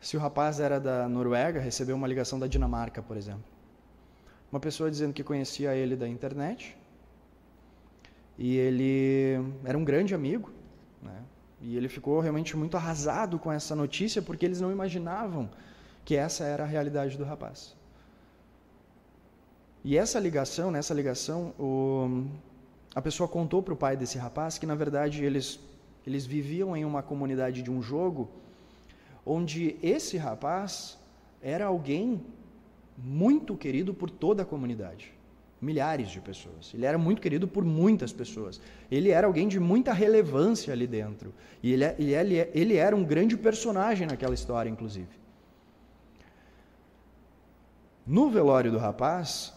[0.00, 3.44] Se o rapaz era da Noruega, recebeu uma ligação da Dinamarca, por exemplo.
[4.50, 6.76] Uma pessoa dizendo que conhecia ele da internet
[8.38, 10.50] e ele era um grande amigo,
[11.02, 11.22] né?
[11.60, 15.50] E ele ficou realmente muito arrasado com essa notícia porque eles não imaginavam
[16.04, 17.76] que essa era a realidade do rapaz.
[19.84, 22.26] E essa ligação, nessa ligação, o,
[22.94, 25.60] a pessoa contou para o pai desse rapaz que na verdade eles
[26.06, 28.30] eles viviam em uma comunidade de um jogo
[29.32, 30.98] onde esse rapaz
[31.40, 32.20] era alguém
[32.98, 35.14] muito querido por toda a comunidade
[35.60, 36.72] milhares de pessoas.
[36.72, 38.60] Ele era muito querido por muitas pessoas.
[38.90, 41.34] Ele era alguém de muita relevância ali dentro.
[41.62, 45.20] E ele, ele, ele era um grande personagem naquela história, inclusive.
[48.06, 49.52] No velório do rapaz,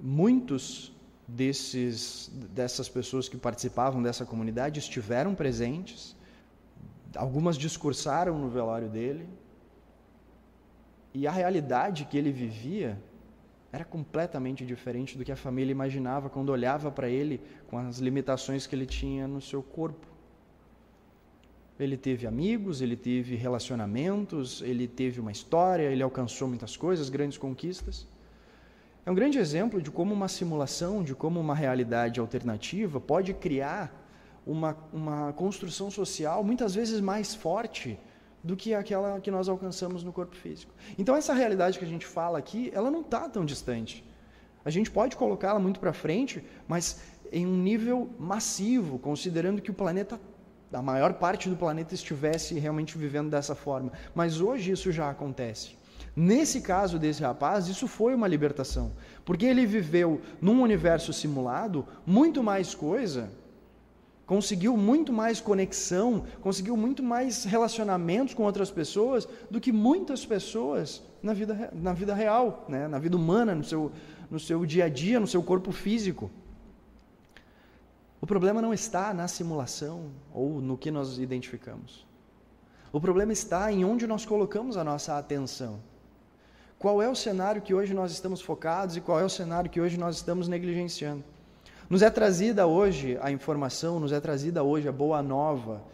[0.00, 0.90] muitos
[1.28, 6.15] desses, dessas pessoas que participavam dessa comunidade estiveram presentes,
[7.14, 9.28] algumas discursaram no velório dele,
[11.14, 12.98] e a realidade que ele vivia
[13.72, 18.66] era completamente diferente do que a família imaginava quando olhava para ele com as limitações
[18.66, 20.06] que ele tinha no seu corpo.
[21.78, 27.36] Ele teve amigos, ele teve relacionamentos, ele teve uma história, ele alcançou muitas coisas, grandes
[27.36, 28.06] conquistas.
[29.04, 34.05] É um grande exemplo de como uma simulação, de como uma realidade alternativa pode criar
[34.46, 37.98] uma, uma construção social muitas vezes mais forte
[38.42, 40.72] do que aquela que nós alcançamos no corpo físico.
[40.96, 44.04] Então essa realidade que a gente fala aqui, ela não está tão distante.
[44.64, 47.00] A gente pode colocá-la muito para frente, mas
[47.32, 50.20] em um nível massivo, considerando que o planeta,
[50.72, 53.92] a maior parte do planeta estivesse realmente vivendo dessa forma.
[54.14, 55.76] Mas hoje isso já acontece.
[56.14, 58.92] Nesse caso desse rapaz, isso foi uma libertação,
[59.24, 63.30] porque ele viveu num universo simulado muito mais coisa
[64.26, 71.00] conseguiu muito mais conexão, conseguiu muito mais relacionamentos com outras pessoas do que muitas pessoas
[71.22, 72.88] na vida, na vida real, né?
[72.88, 73.92] na vida humana, no seu,
[74.28, 76.28] no seu dia a dia, no seu corpo físico.
[78.20, 82.04] O problema não está na simulação ou no que nós identificamos.
[82.92, 85.78] O problema está em onde nós colocamos a nossa atenção.
[86.78, 89.80] Qual é o cenário que hoje nós estamos focados e qual é o cenário que
[89.80, 91.22] hoje nós estamos negligenciando?
[91.88, 95.84] Nos é trazida hoje a informação, nos é trazida hoje a boa nova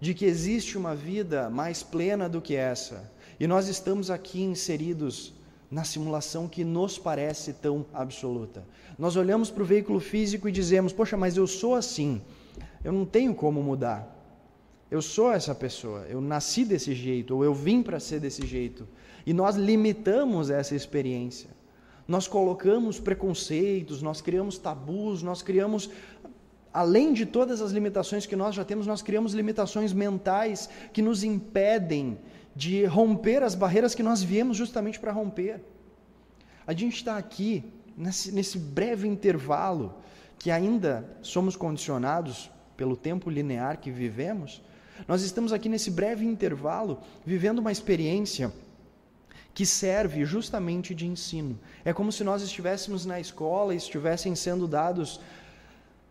[0.00, 3.12] de que existe uma vida mais plena do que essa.
[3.38, 5.34] E nós estamos aqui inseridos
[5.70, 8.64] na simulação que nos parece tão absoluta.
[8.98, 12.22] Nós olhamos para o veículo físico e dizemos: Poxa, mas eu sou assim,
[12.82, 14.10] eu não tenho como mudar.
[14.90, 18.88] Eu sou essa pessoa, eu nasci desse jeito, ou eu vim para ser desse jeito.
[19.26, 21.50] E nós limitamos essa experiência.
[22.06, 25.88] Nós colocamos preconceitos, nós criamos tabus, nós criamos,
[26.72, 31.24] além de todas as limitações que nós já temos, nós criamos limitações mentais que nos
[31.24, 32.18] impedem
[32.54, 35.60] de romper as barreiras que nós viemos justamente para romper.
[36.66, 37.64] A gente está aqui,
[37.96, 39.94] nesse, nesse breve intervalo,
[40.38, 44.62] que ainda somos condicionados pelo tempo linear que vivemos,
[45.08, 48.52] nós estamos aqui nesse breve intervalo vivendo uma experiência
[49.54, 51.58] que serve justamente de ensino.
[51.84, 55.20] É como se nós estivéssemos na escola e estivessem sendo dados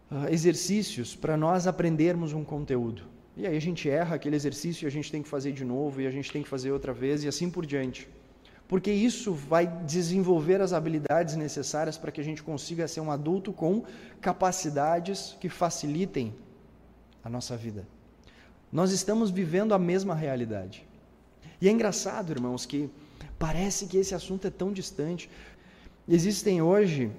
[0.10, 3.04] uh, exercícios para nós aprendermos um conteúdo.
[3.36, 6.00] E aí a gente erra aquele exercício e a gente tem que fazer de novo
[6.00, 8.08] e a gente tem que fazer outra vez e assim por diante.
[8.66, 13.52] Porque isso vai desenvolver as habilidades necessárias para que a gente consiga ser um adulto
[13.52, 13.84] com
[14.22, 16.34] capacidades que facilitem
[17.24, 17.86] a nossa vida.
[18.72, 20.86] Nós estamos vivendo a mesma realidade.
[21.60, 22.90] E é engraçado, irmãos, que
[23.38, 25.30] Parece que esse assunto é tão distante.
[26.08, 27.12] Existem hoje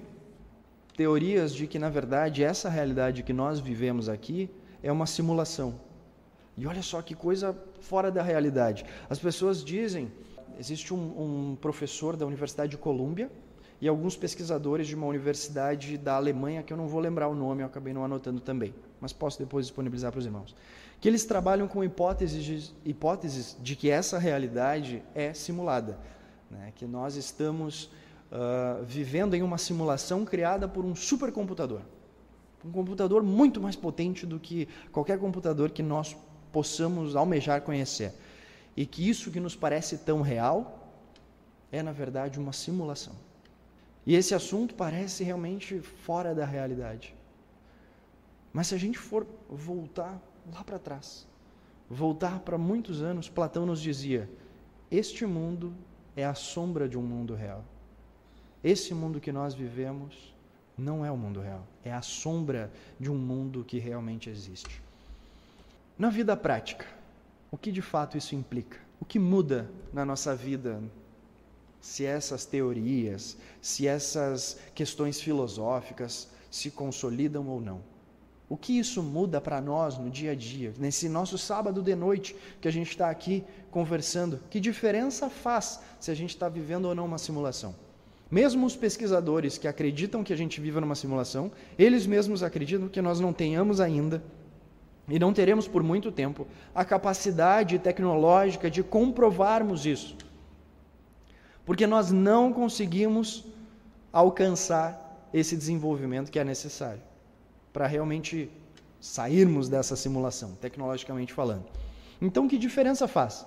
[0.95, 4.49] teorias de que, na verdade, essa realidade que nós vivemos aqui
[4.81, 5.79] é uma simulação.
[6.57, 8.85] E olha só que coisa fora da realidade.
[9.09, 10.11] As pessoas dizem,
[10.57, 13.29] existe um, um professor da Universidade de Colômbia
[13.81, 17.61] e alguns pesquisadores de uma universidade da Alemanha, que eu não vou lembrar o nome,
[17.61, 18.73] eu acabei não anotando também,
[19.05, 20.55] mas posso depois disponibilizar para os irmãos
[20.99, 25.99] que eles trabalham com hipóteses de, hipóteses de que essa realidade é simulada,
[26.49, 26.73] né?
[26.75, 27.85] que nós estamos
[28.31, 31.81] uh, vivendo em uma simulação criada por um supercomputador,
[32.65, 36.15] um computador muito mais potente do que qualquer computador que nós
[36.51, 38.13] possamos almejar conhecer,
[38.75, 40.89] e que isso que nos parece tão real
[41.71, 43.13] é na verdade uma simulação.
[44.05, 47.14] E esse assunto parece realmente fora da realidade.
[48.55, 50.17] Mas se a gente for voltar
[50.49, 51.27] lá para trás,
[51.89, 54.29] voltar para muitos anos, Platão nos dizia:
[54.89, 55.73] este mundo
[56.15, 57.65] é a sombra de um mundo real.
[58.63, 60.33] Esse mundo que nós vivemos
[60.77, 64.81] não é o mundo real, é a sombra de um mundo que realmente existe.
[65.99, 66.85] Na vida prática,
[67.51, 68.79] o que de fato isso implica?
[69.01, 70.81] O que muda na nossa vida
[71.81, 77.94] se essas teorias, se essas questões filosóficas se consolidam ou não?
[78.47, 82.35] O que isso muda para nós no dia a dia, nesse nosso sábado de noite
[82.61, 84.39] que a gente está aqui conversando?
[84.51, 87.73] Que diferença faz se a gente está vivendo ou não uma simulação?
[88.29, 93.01] Mesmo os pesquisadores que acreditam que a gente vive numa simulação, eles mesmos acreditam que
[93.01, 94.23] nós não tenhamos ainda
[95.07, 100.15] e não teremos por muito tempo a capacidade tecnológica de comprovarmos isso.
[101.65, 103.43] Porque nós não conseguimos
[104.13, 107.01] alcançar esse desenvolvimento que é necessário
[107.75, 108.49] para realmente
[109.01, 111.65] sairmos dessa simulação, tecnologicamente falando.
[112.21, 113.45] Então, que diferença faz?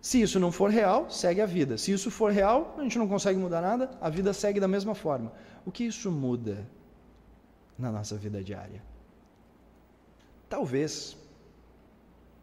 [0.00, 1.76] Se isso não for real, segue a vida.
[1.76, 4.94] Se isso for real, a gente não consegue mudar nada, a vida segue da mesma
[4.94, 5.32] forma.
[5.66, 6.64] O que isso muda
[7.76, 8.80] na nossa vida diária?
[10.48, 11.16] Talvez,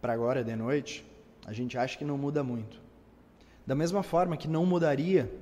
[0.02, 1.10] para agora de noite,
[1.46, 2.82] a gente ache que não muda muito.
[3.66, 5.34] Da mesma forma que não mudaria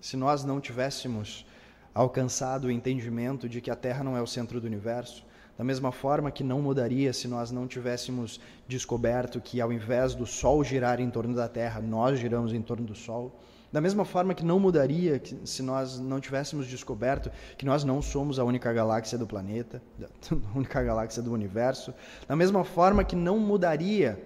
[0.00, 1.46] se nós não tivéssemos
[1.94, 5.24] alcançado o entendimento de que a Terra não é o centro do universo,
[5.56, 10.24] da mesma forma que não mudaria se nós não tivéssemos descoberto que ao invés do
[10.24, 13.38] Sol girar em torno da Terra, nós giramos em torno do Sol.
[13.70, 18.38] Da mesma forma que não mudaria se nós não tivéssemos descoberto que nós não somos
[18.38, 21.94] a única galáxia do planeta, a única galáxia do universo.
[22.26, 24.22] Da mesma forma que não mudaria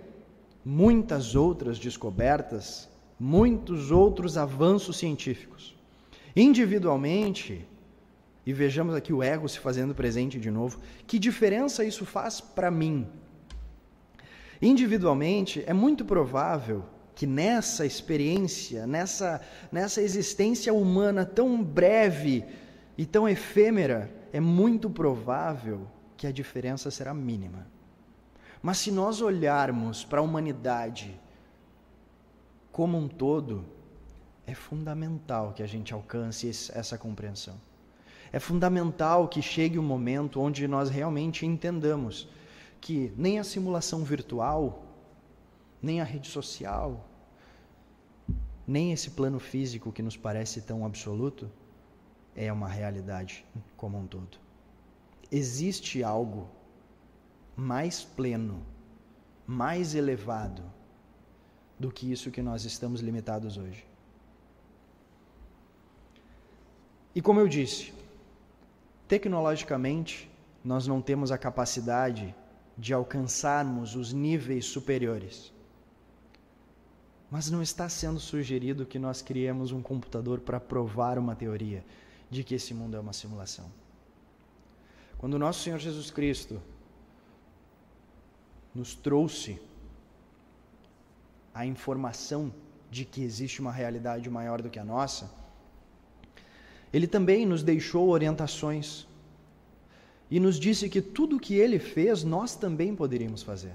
[0.65, 5.76] muitas outras descobertas, muitos outros avanços científicos
[6.37, 7.67] individualmente,
[8.45, 12.71] e vejamos aqui o ego se fazendo presente de novo, que diferença isso faz para
[12.71, 13.09] mim?
[14.61, 19.41] Individualmente, é muito provável que nessa experiência, nessa,
[19.73, 22.45] nessa existência humana tão breve
[22.97, 27.67] e tão efêmera, é muito provável que a diferença será mínima.
[28.63, 31.19] Mas se nós olharmos para a humanidade
[32.71, 33.65] como um todo,
[34.47, 37.57] é fundamental que a gente alcance essa compreensão.
[38.33, 42.29] É fundamental que chegue o um momento onde nós realmente entendamos
[42.81, 44.85] que nem a simulação virtual,
[45.83, 47.09] nem a rede social,
[48.67, 51.51] nem esse plano físico que nos parece tão absoluto
[52.35, 53.45] é uma realidade
[53.77, 54.39] como um todo.
[55.31, 56.49] Existe algo
[57.57, 58.63] mais pleno,
[59.47, 60.63] mais elevado
[61.79, 63.87] do que isso que nós estamos limitados hoje.
[67.17, 67.95] E como eu disse,
[69.09, 70.31] tecnologicamente,
[70.63, 72.35] nós não temos a capacidade
[72.77, 75.51] de alcançarmos os níveis superiores.
[77.31, 81.83] Mas não está sendo sugerido que nós criemos um computador para provar uma teoria
[82.31, 83.73] de que esse mundo é uma simulação.
[85.17, 86.61] Quando o nosso Senhor Jesus Cristo
[88.75, 89.59] nos trouxe
[91.55, 92.53] a informação
[92.91, 95.46] de que existe uma realidade maior do que a nossa,
[96.97, 99.07] ele também nos deixou orientações
[100.31, 103.75] e nos disse que tudo o que ele fez nós também poderíamos fazer.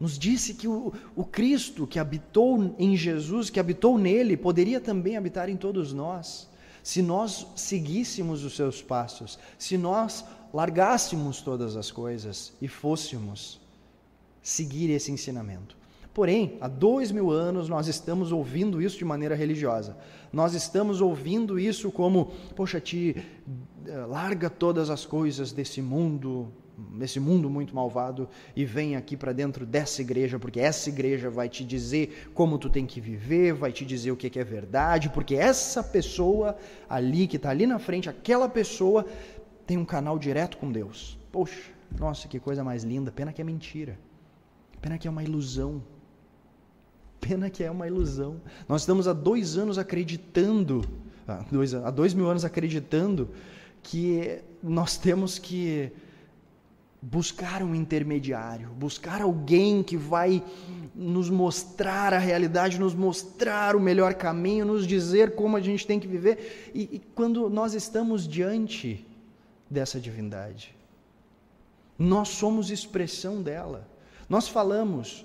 [0.00, 5.16] Nos disse que o, o Cristo que habitou em Jesus, que habitou nele, poderia também
[5.16, 6.48] habitar em todos nós,
[6.82, 13.60] se nós seguíssemos os seus passos, se nós largássemos todas as coisas e fôssemos
[14.42, 15.77] seguir esse ensinamento.
[16.18, 19.96] Porém, há dois mil anos nós estamos ouvindo isso de maneira religiosa.
[20.32, 23.14] Nós estamos ouvindo isso como, poxa, te
[23.86, 26.52] eh, larga todas as coisas desse mundo,
[26.90, 31.48] nesse mundo muito malvado e vem aqui para dentro dessa igreja, porque essa igreja vai
[31.48, 35.36] te dizer como tu tem que viver, vai te dizer o que é verdade, porque
[35.36, 36.56] essa pessoa
[36.88, 39.06] ali que está ali na frente, aquela pessoa
[39.64, 41.16] tem um canal direto com Deus.
[41.30, 43.12] Poxa, nossa, que coisa mais linda.
[43.12, 43.96] Pena que é mentira.
[44.80, 45.80] Pena que é uma ilusão.
[47.20, 48.40] Pena que é uma ilusão.
[48.68, 50.84] Nós estamos há dois anos acreditando,
[51.26, 53.30] há dois, há dois mil anos acreditando
[53.82, 55.90] que nós temos que
[57.00, 60.42] buscar um intermediário, buscar alguém que vai
[60.94, 66.00] nos mostrar a realidade, nos mostrar o melhor caminho, nos dizer como a gente tem
[66.00, 66.70] que viver.
[66.74, 69.06] E, e quando nós estamos diante
[69.70, 70.74] dessa divindade,
[71.98, 73.88] nós somos expressão dela.
[74.28, 75.24] Nós falamos,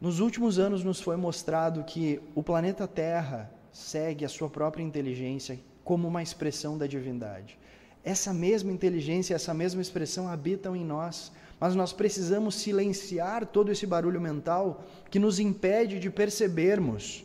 [0.00, 5.60] nos últimos anos nos foi mostrado que o planeta Terra segue a sua própria inteligência
[5.84, 7.58] como uma expressão da divindade.
[8.02, 13.86] Essa mesma inteligência, essa mesma expressão habitam em nós, mas nós precisamos silenciar todo esse
[13.86, 17.22] barulho mental que nos impede de percebermos.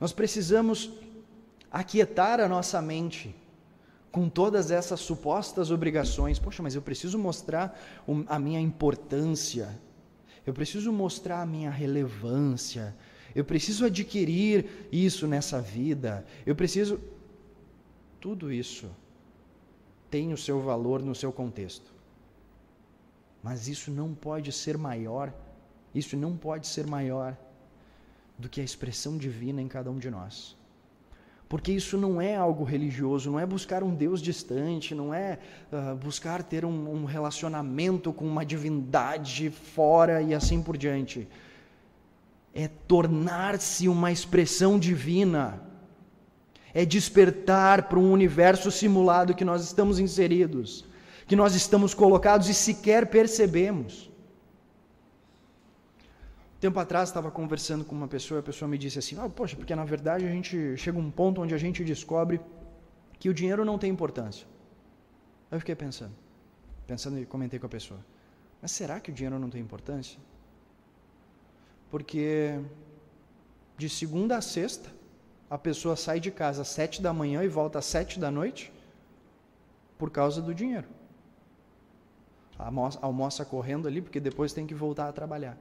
[0.00, 0.90] Nós precisamos
[1.70, 3.34] aquietar a nossa mente
[4.10, 6.38] com todas essas supostas obrigações.
[6.38, 7.78] Poxa, mas eu preciso mostrar
[8.26, 9.78] a minha importância,
[10.46, 12.94] eu preciso mostrar a minha relevância,
[13.34, 17.00] eu preciso adquirir isso nessa vida, eu preciso.
[18.20, 18.90] Tudo isso
[20.10, 21.92] tem o seu valor no seu contexto.
[23.42, 25.32] Mas isso não pode ser maior,
[25.94, 27.36] isso não pode ser maior
[28.38, 30.55] do que a expressão divina em cada um de nós.
[31.48, 35.38] Porque isso não é algo religioso, não é buscar um Deus distante, não é
[35.72, 41.28] uh, buscar ter um, um relacionamento com uma divindade fora e assim por diante.
[42.52, 45.62] É tornar-se uma expressão divina
[46.76, 50.84] é despertar para um universo simulado que nós estamos inseridos,
[51.26, 54.10] que nós estamos colocados e sequer percebemos.
[56.60, 59.74] Tempo atrás estava conversando com uma pessoa, a pessoa me disse assim: oh, Poxa, porque
[59.74, 62.40] na verdade a gente chega um ponto onde a gente descobre
[63.18, 64.46] que o dinheiro não tem importância.
[65.50, 66.14] Eu fiquei pensando,
[66.86, 68.00] pensando e comentei com a pessoa:
[68.62, 70.18] Mas será que o dinheiro não tem importância?
[71.90, 72.58] Porque
[73.76, 74.90] de segunda a sexta,
[75.50, 78.72] a pessoa sai de casa às sete da manhã e volta às sete da noite
[79.98, 80.88] por causa do dinheiro.
[82.58, 85.58] Almoça, almoça correndo ali porque depois tem que voltar a trabalhar.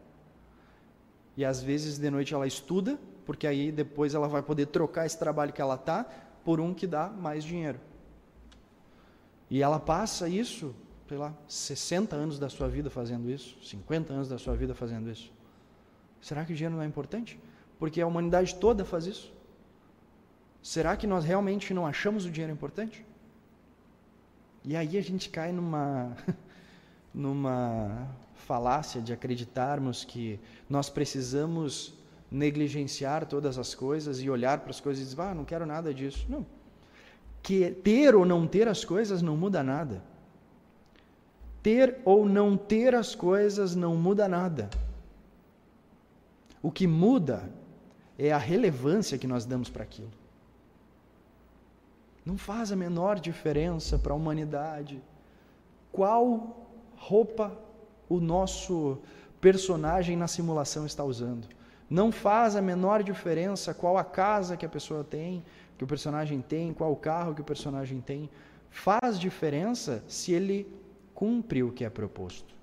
[1.37, 5.17] E às vezes de noite ela estuda, porque aí depois ela vai poder trocar esse
[5.17, 6.05] trabalho que ela tá
[6.43, 7.79] por um que dá mais dinheiro.
[9.49, 10.75] E ela passa isso,
[11.07, 15.09] sei lá, 60 anos da sua vida fazendo isso, 50 anos da sua vida fazendo
[15.09, 15.31] isso.
[16.21, 17.39] Será que o dinheiro não é importante?
[17.77, 19.33] Porque a humanidade toda faz isso.
[20.61, 23.05] Será que nós realmente não achamos o dinheiro importante?
[24.63, 26.15] E aí a gente cai numa
[27.13, 31.93] numa falácia de acreditarmos que nós precisamos
[32.29, 35.93] negligenciar todas as coisas e olhar para as coisas e dizer, ah, não quero nada
[35.93, 36.25] disso.
[36.29, 36.45] Não.
[37.41, 40.03] Que ter ou não ter as coisas não muda nada.
[41.63, 44.69] Ter ou não ter as coisas não muda nada.
[46.61, 47.49] O que muda
[48.17, 50.11] é a relevância que nós damos para aquilo.
[52.25, 55.01] Não faz a menor diferença para a humanidade
[55.91, 56.67] qual
[56.97, 57.64] roupa
[58.09, 58.97] o nosso
[59.39, 61.47] personagem na simulação está usando.
[61.89, 65.43] Não faz a menor diferença qual a casa que a pessoa tem,
[65.77, 68.29] que o personagem tem, qual carro que o personagem tem.
[68.69, 70.67] Faz diferença se ele
[71.13, 72.55] cumpre o que é proposto.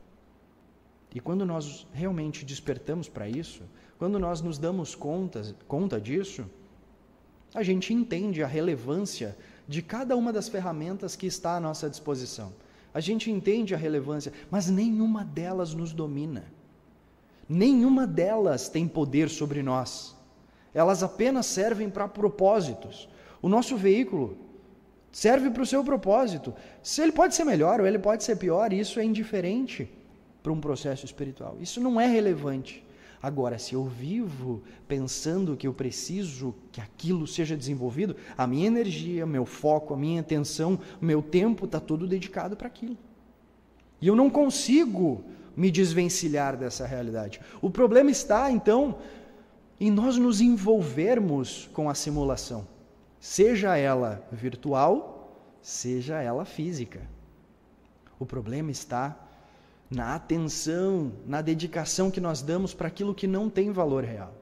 [1.15, 3.63] E quando nós realmente despertamos para isso,
[3.99, 6.45] quando nós nos damos conta, conta disso,
[7.55, 9.37] a gente entende a relevância
[9.69, 12.53] de cada uma das ferramentas que está à nossa disposição.
[12.95, 16.45] A gente entende a relevância, mas nenhuma delas nos domina.
[17.49, 20.15] Nenhuma delas tem poder sobre nós.
[20.75, 23.09] Elas apenas servem para propósitos.
[23.41, 24.37] O nosso veículo
[25.11, 26.55] serve para o seu propósito.
[26.83, 29.89] Se ele pode ser melhor ou ele pode ser pior, isso é indiferente
[30.43, 31.57] para um processo espiritual.
[31.61, 32.85] Isso não é relevante.
[33.23, 39.25] Agora, se eu vivo pensando que eu preciso que aquilo seja desenvolvido, a minha energia,
[39.25, 42.97] meu foco, a minha atenção, meu tempo está todo dedicado para aquilo.
[44.01, 45.23] E eu não consigo
[45.57, 47.41] me desvencilhar dessa realidade.
[47.61, 48.99] O problema está, então,
[49.79, 52.67] em nós nos envolvermos com a simulação,
[53.21, 57.01] seja ela virtual, seja ela física.
[58.19, 59.17] O problema está
[59.95, 64.35] na atenção, na dedicação que nós damos para aquilo que não tem valor real.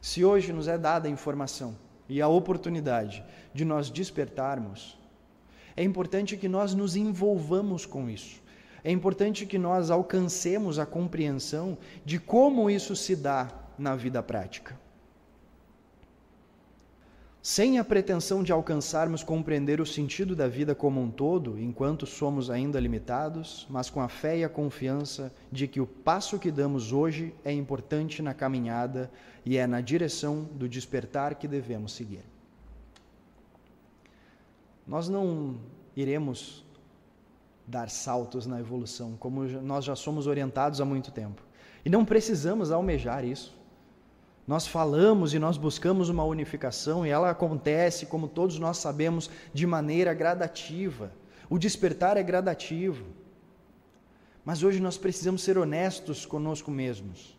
[0.00, 1.76] Se hoje nos é dada a informação
[2.08, 4.98] e a oportunidade de nós despertarmos,
[5.76, 8.42] é importante que nós nos envolvamos com isso.
[8.82, 13.48] É importante que nós alcancemos a compreensão de como isso se dá
[13.78, 14.83] na vida prática
[17.46, 22.48] sem a pretensão de alcançarmos compreender o sentido da vida como um todo, enquanto somos
[22.48, 26.90] ainda limitados, mas com a fé e a confiança de que o passo que damos
[26.90, 29.10] hoje é importante na caminhada
[29.44, 32.24] e é na direção do despertar que devemos seguir.
[34.86, 35.60] Nós não
[35.94, 36.64] iremos
[37.66, 41.42] dar saltos na evolução, como nós já somos orientados há muito tempo.
[41.84, 43.54] E não precisamos almejar isso.
[44.46, 49.66] Nós falamos e nós buscamos uma unificação e ela acontece, como todos nós sabemos, de
[49.66, 51.10] maneira gradativa.
[51.48, 53.06] O despertar é gradativo.
[54.44, 57.38] Mas hoje nós precisamos ser honestos conosco mesmos.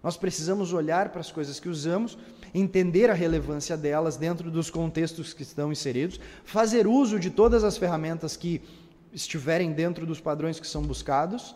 [0.00, 2.16] Nós precisamos olhar para as coisas que usamos,
[2.54, 7.76] entender a relevância delas dentro dos contextos que estão inseridos, fazer uso de todas as
[7.76, 8.62] ferramentas que
[9.12, 11.54] estiverem dentro dos padrões que são buscados,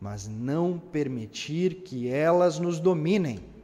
[0.00, 3.55] mas não permitir que elas nos dominem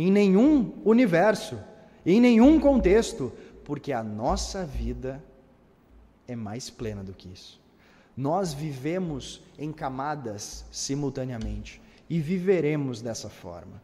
[0.00, 1.58] em nenhum universo,
[2.06, 3.32] em nenhum contexto,
[3.64, 5.20] porque a nossa vida
[6.28, 7.60] é mais plena do que isso.
[8.16, 13.82] Nós vivemos em camadas simultaneamente e viveremos dessa forma,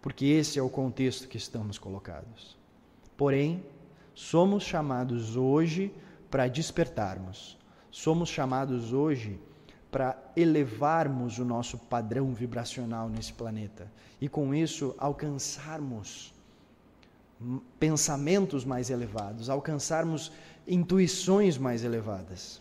[0.00, 2.56] porque esse é o contexto que estamos colocados.
[3.16, 3.60] Porém,
[4.14, 5.92] somos chamados hoje
[6.30, 7.58] para despertarmos,
[7.90, 9.40] somos chamados hoje
[9.90, 16.34] para elevarmos o nosso padrão vibracional nesse planeta e com isso alcançarmos
[17.78, 20.32] pensamentos mais elevados, alcançarmos
[20.66, 22.60] intuições mais elevadas.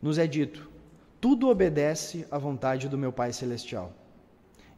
[0.00, 0.70] Nos é dito:
[1.20, 3.92] tudo obedece à vontade do meu Pai celestial.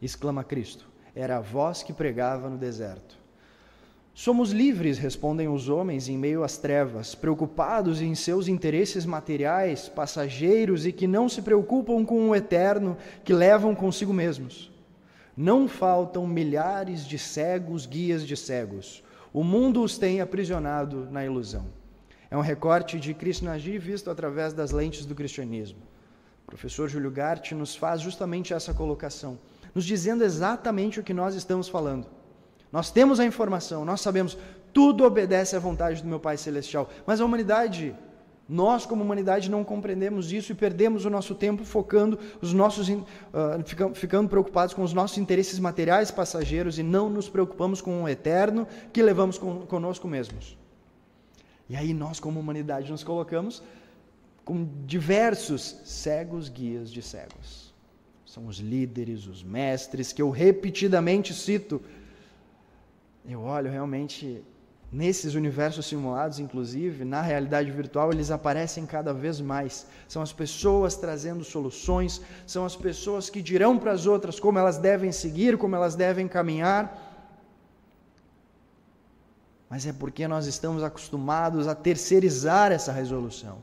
[0.03, 0.87] Exclama Cristo.
[1.15, 3.24] Era a voz que pregava no deserto.
[4.17, 10.87] Somos livres, respondem os homens em meio às trevas, preocupados em seus interesses materiais, passageiros
[10.87, 14.71] e que não se preocupam com o eterno que levam consigo mesmos.
[15.37, 19.03] Não faltam milhares de cegos guias de cegos.
[19.33, 21.67] O mundo os tem aprisionado na ilusão.
[22.31, 25.81] É um recorte de Krishnaji visto através das lentes do cristianismo.
[26.45, 29.37] O professor Júlio Gart nos faz justamente essa colocação,
[29.75, 32.07] nos dizendo exatamente o que nós estamos falando.
[32.75, 34.37] Nós temos a informação, nós sabemos,
[34.73, 36.91] tudo obedece à vontade do meu Pai Celestial.
[37.07, 37.95] Mas a humanidade,
[38.49, 43.95] nós como humanidade não compreendemos isso e perdemos o nosso tempo focando os nossos, uh,
[43.95, 48.67] ficando, preocupados com os nossos interesses materiais passageiros e não nos preocupamos com o eterno
[48.93, 50.59] que levamos con conosco mesmos.
[51.69, 53.63] E aí nós como humanidade nos colocamos
[54.45, 57.73] com diversos cegos guias de cegos.
[58.27, 61.81] São os líderes, os mestres que eu repetidamente cito
[63.27, 64.45] eu olho realmente
[64.93, 69.87] nesses universos simulados, inclusive, na realidade virtual, eles aparecem cada vez mais.
[70.07, 74.79] São as pessoas trazendo soluções, são as pessoas que dirão para as outras como elas
[74.79, 77.13] devem seguir, como elas devem caminhar.
[79.69, 83.63] Mas é porque nós estamos acostumados a terceirizar essa resolução.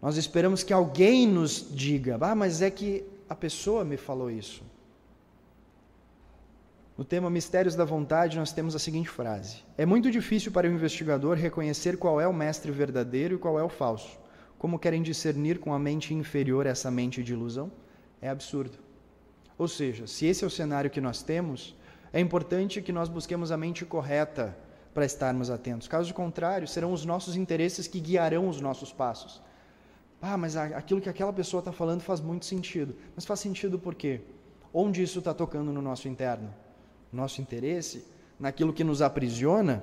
[0.00, 4.62] Nós esperamos que alguém nos diga: ah, mas é que a pessoa me falou isso.
[6.96, 10.70] No tema Mistérios da Vontade, nós temos a seguinte frase: É muito difícil para o
[10.70, 14.16] investigador reconhecer qual é o mestre verdadeiro e qual é o falso.
[14.56, 17.72] Como querem discernir com a mente inferior essa mente de ilusão?
[18.22, 18.78] É absurdo.
[19.58, 21.76] Ou seja, se esse é o cenário que nós temos,
[22.12, 24.56] é importante que nós busquemos a mente correta
[24.94, 25.88] para estarmos atentos.
[25.88, 29.42] Caso contrário, serão os nossos interesses que guiarão os nossos passos.
[30.22, 32.94] Ah, mas aquilo que aquela pessoa está falando faz muito sentido.
[33.16, 34.20] Mas faz sentido por quê?
[34.72, 36.54] Onde isso está tocando no nosso interno?
[37.14, 38.04] Nosso interesse?
[38.38, 39.82] Naquilo que nos aprisiona?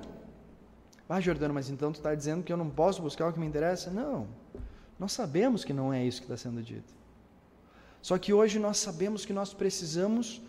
[1.08, 3.46] Ah, Jordano, mas então tu está dizendo que eu não posso buscar o que me
[3.46, 3.90] interessa?
[3.90, 4.26] Não.
[4.98, 6.94] Nós sabemos que não é isso que está sendo dito.
[8.00, 10.42] Só que hoje nós sabemos que nós precisamos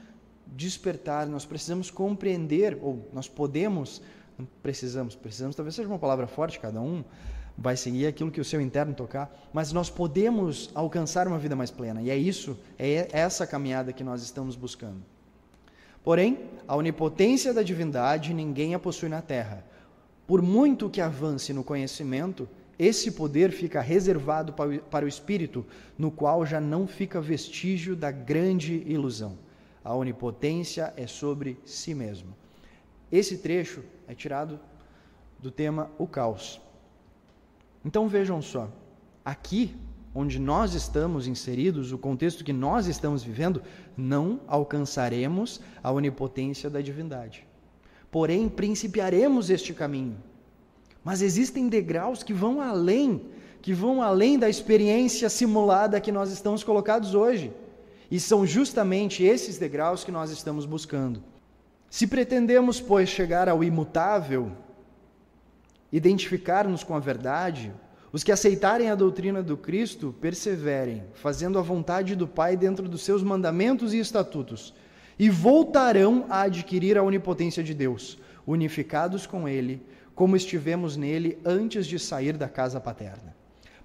[0.48, 4.02] despertar, nós precisamos compreender, ou nós podemos,
[4.62, 7.04] precisamos, precisamos talvez seja uma palavra forte, cada um
[7.58, 11.70] vai seguir aquilo que o seu interno tocar, mas nós podemos alcançar uma vida mais
[11.70, 15.13] plena, e é isso, é essa caminhada que nós estamos buscando.
[16.04, 19.64] Porém, a onipotência da divindade ninguém a possui na terra.
[20.28, 22.48] Por muito que avance no conhecimento,
[22.78, 25.66] esse poder fica reservado para o espírito,
[25.98, 29.38] no qual já não fica vestígio da grande ilusão.
[29.84, 32.36] A onipotência é sobre si mesmo.
[33.12, 34.60] Esse trecho é tirado
[35.40, 36.60] do tema O Caos.
[37.86, 38.70] Então vejam só,
[39.24, 39.76] aqui
[40.14, 43.62] onde nós estamos inseridos, o contexto que nós estamos vivendo,
[43.98, 47.46] não alcançaremos a onipotência da divindade.
[48.12, 50.18] Porém, principiaremos este caminho
[51.04, 53.26] mas existem degraus que vão além,
[53.62, 57.52] que vão além da experiência simulada que nós estamos colocados hoje.
[58.10, 61.22] E são justamente esses degraus que nós estamos buscando.
[61.90, 64.52] Se pretendemos, pois, chegar ao imutável,
[65.92, 67.74] identificar-nos com a verdade,
[68.14, 73.02] os que aceitarem a doutrina do Cristo perseverem, fazendo a vontade do Pai dentro dos
[73.02, 74.72] seus mandamentos e estatutos,
[75.18, 79.84] e voltarão a adquirir a onipotência de Deus, unificados com Ele
[80.14, 83.36] como estivemos nele antes de sair da casa paterna,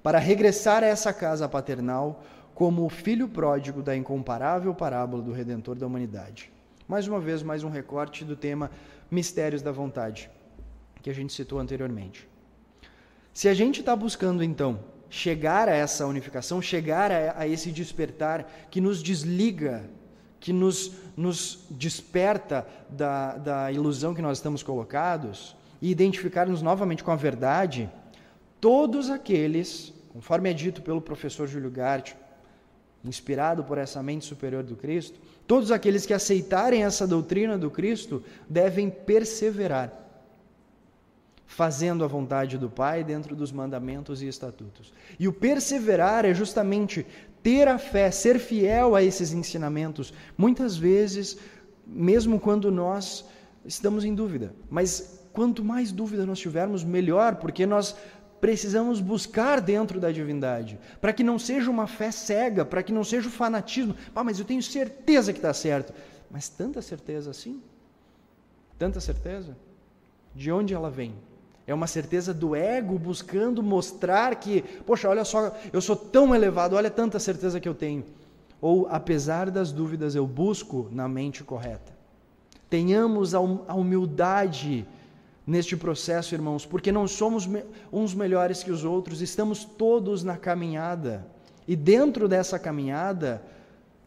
[0.02, 2.22] para regressar a essa casa paternal
[2.54, 6.52] como o filho pródigo da incomparável parábola do Redentor da humanidade.
[6.86, 8.70] Mais uma vez, mais um recorte do tema
[9.10, 10.30] Mistérios da Vontade,
[11.00, 12.27] que a gente citou anteriormente.
[13.32, 18.50] Se a gente está buscando, então, chegar a essa unificação, chegar a, a esse despertar
[18.70, 19.88] que nos desliga,
[20.40, 27.10] que nos, nos desperta da, da ilusão que nós estamos colocados, e identificar-nos novamente com
[27.10, 27.88] a verdade,
[28.60, 32.14] todos aqueles, conforme é dito pelo professor Júlio Gart,
[33.04, 38.22] inspirado por essa mente superior do Cristo, todos aqueles que aceitarem essa doutrina do Cristo
[38.48, 39.92] devem perseverar,
[41.48, 44.92] fazendo a vontade do Pai dentro dos mandamentos e estatutos.
[45.18, 47.04] E o perseverar é justamente
[47.42, 51.38] ter a fé, ser fiel a esses ensinamentos, muitas vezes,
[51.86, 53.24] mesmo quando nós
[53.64, 57.96] estamos em dúvida, mas quanto mais dúvida nós tivermos, melhor, porque nós
[58.42, 63.02] precisamos buscar dentro da divindade, para que não seja uma fé cega, para que não
[63.02, 63.96] seja o fanatismo.
[64.14, 65.94] Ah, mas eu tenho certeza que está certo.
[66.30, 67.62] Mas tanta certeza assim?
[68.78, 69.56] Tanta certeza?
[70.34, 71.14] De onde ela vem?
[71.68, 76.74] É uma certeza do ego buscando mostrar que, poxa, olha só, eu sou tão elevado,
[76.74, 78.06] olha tanta certeza que eu tenho.
[78.58, 81.92] Ou, apesar das dúvidas, eu busco na mente correta.
[82.70, 84.86] Tenhamos a humildade
[85.46, 87.46] neste processo, irmãos, porque não somos
[87.92, 91.26] uns melhores que os outros, estamos todos na caminhada.
[91.66, 93.42] E dentro dessa caminhada,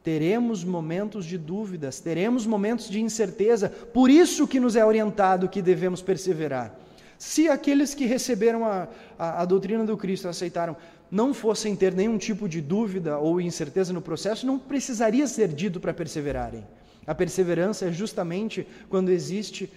[0.03, 5.61] teremos momentos de dúvidas, teremos momentos de incerteza, por isso que nos é orientado que
[5.61, 6.80] devemos perseverar.
[7.21, 10.75] Se aqueles que receberam a, a, a doutrina do Cristo aceitaram,
[11.11, 15.79] não fossem ter nenhum tipo de dúvida ou incerteza no processo, não precisaria ser dito
[15.79, 16.65] para perseverarem.
[17.05, 19.71] A perseverança é justamente quando existe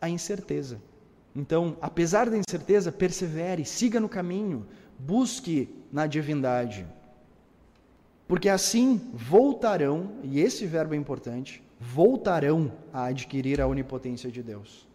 [0.00, 0.80] a incerteza.
[1.34, 4.66] Então, apesar da incerteza, persevere, siga no caminho,
[4.98, 6.84] busque na divindade.
[8.26, 14.87] Porque assim voltarão, e esse verbo é importante, voltarão a adquirir a onipotência de Deus.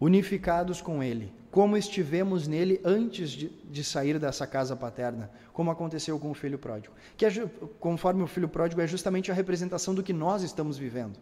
[0.00, 6.18] Unificados com Ele, como estivemos nele antes de, de sair dessa casa paterna, como aconteceu
[6.18, 6.92] com o filho pródigo.
[7.16, 7.30] Que, é,
[7.78, 11.16] conforme o filho pródigo, é justamente a representação do que nós estamos vivendo.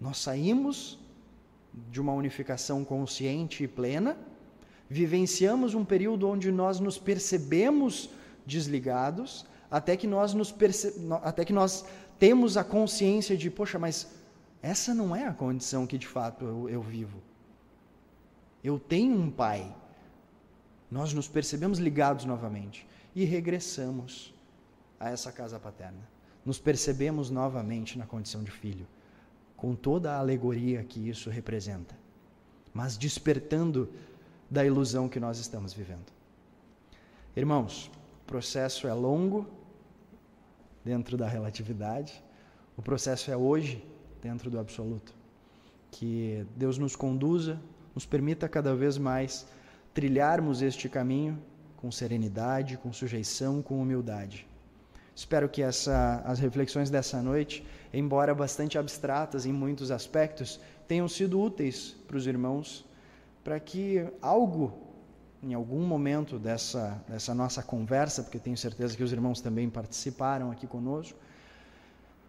[0.00, 0.98] Nós saímos
[1.90, 4.16] de uma unificação consciente e plena,
[4.88, 8.10] vivenciamos um período onde nós nos percebemos
[8.44, 10.94] desligados, até que nós nos perce...
[11.22, 11.84] até que nós
[12.18, 14.08] temos a consciência de, poxa, mas
[14.62, 17.18] essa não é a condição que de fato eu, eu vivo.
[18.66, 19.72] Eu tenho um pai.
[20.90, 24.34] Nós nos percebemos ligados novamente e regressamos
[24.98, 26.00] a essa casa paterna.
[26.44, 28.84] Nos percebemos novamente na condição de filho
[29.56, 31.96] com toda a alegoria que isso representa,
[32.74, 33.88] mas despertando
[34.50, 36.12] da ilusão que nós estamos vivendo.
[37.36, 37.88] Irmãos,
[38.24, 39.46] o processo é longo,
[40.84, 42.20] dentro da relatividade.
[42.76, 43.86] O processo é hoje
[44.20, 45.14] dentro do absoluto.
[45.92, 47.60] Que Deus nos conduza,
[47.96, 49.46] nos permita cada vez mais
[49.94, 51.42] trilharmos este caminho
[51.78, 54.46] com serenidade, com sujeição, com humildade.
[55.14, 61.40] Espero que essa, as reflexões dessa noite, embora bastante abstratas em muitos aspectos, tenham sido
[61.40, 62.84] úteis para os irmãos,
[63.42, 64.74] para que algo,
[65.42, 70.50] em algum momento dessa, dessa nossa conversa, porque tenho certeza que os irmãos também participaram
[70.50, 71.18] aqui conosco,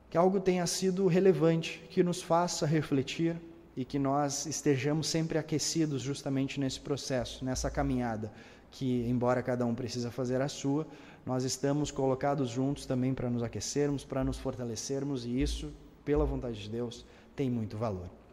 [0.10, 3.36] que algo tenha sido relevante, que nos faça refletir
[3.78, 8.34] e que nós estejamos sempre aquecidos justamente nesse processo, nessa caminhada,
[8.72, 10.88] que embora cada um precisa fazer a sua,
[11.24, 15.72] nós estamos colocados juntos também para nos aquecermos, para nos fortalecermos e isso,
[16.04, 17.06] pela vontade de Deus,
[17.36, 18.10] tem muito valor.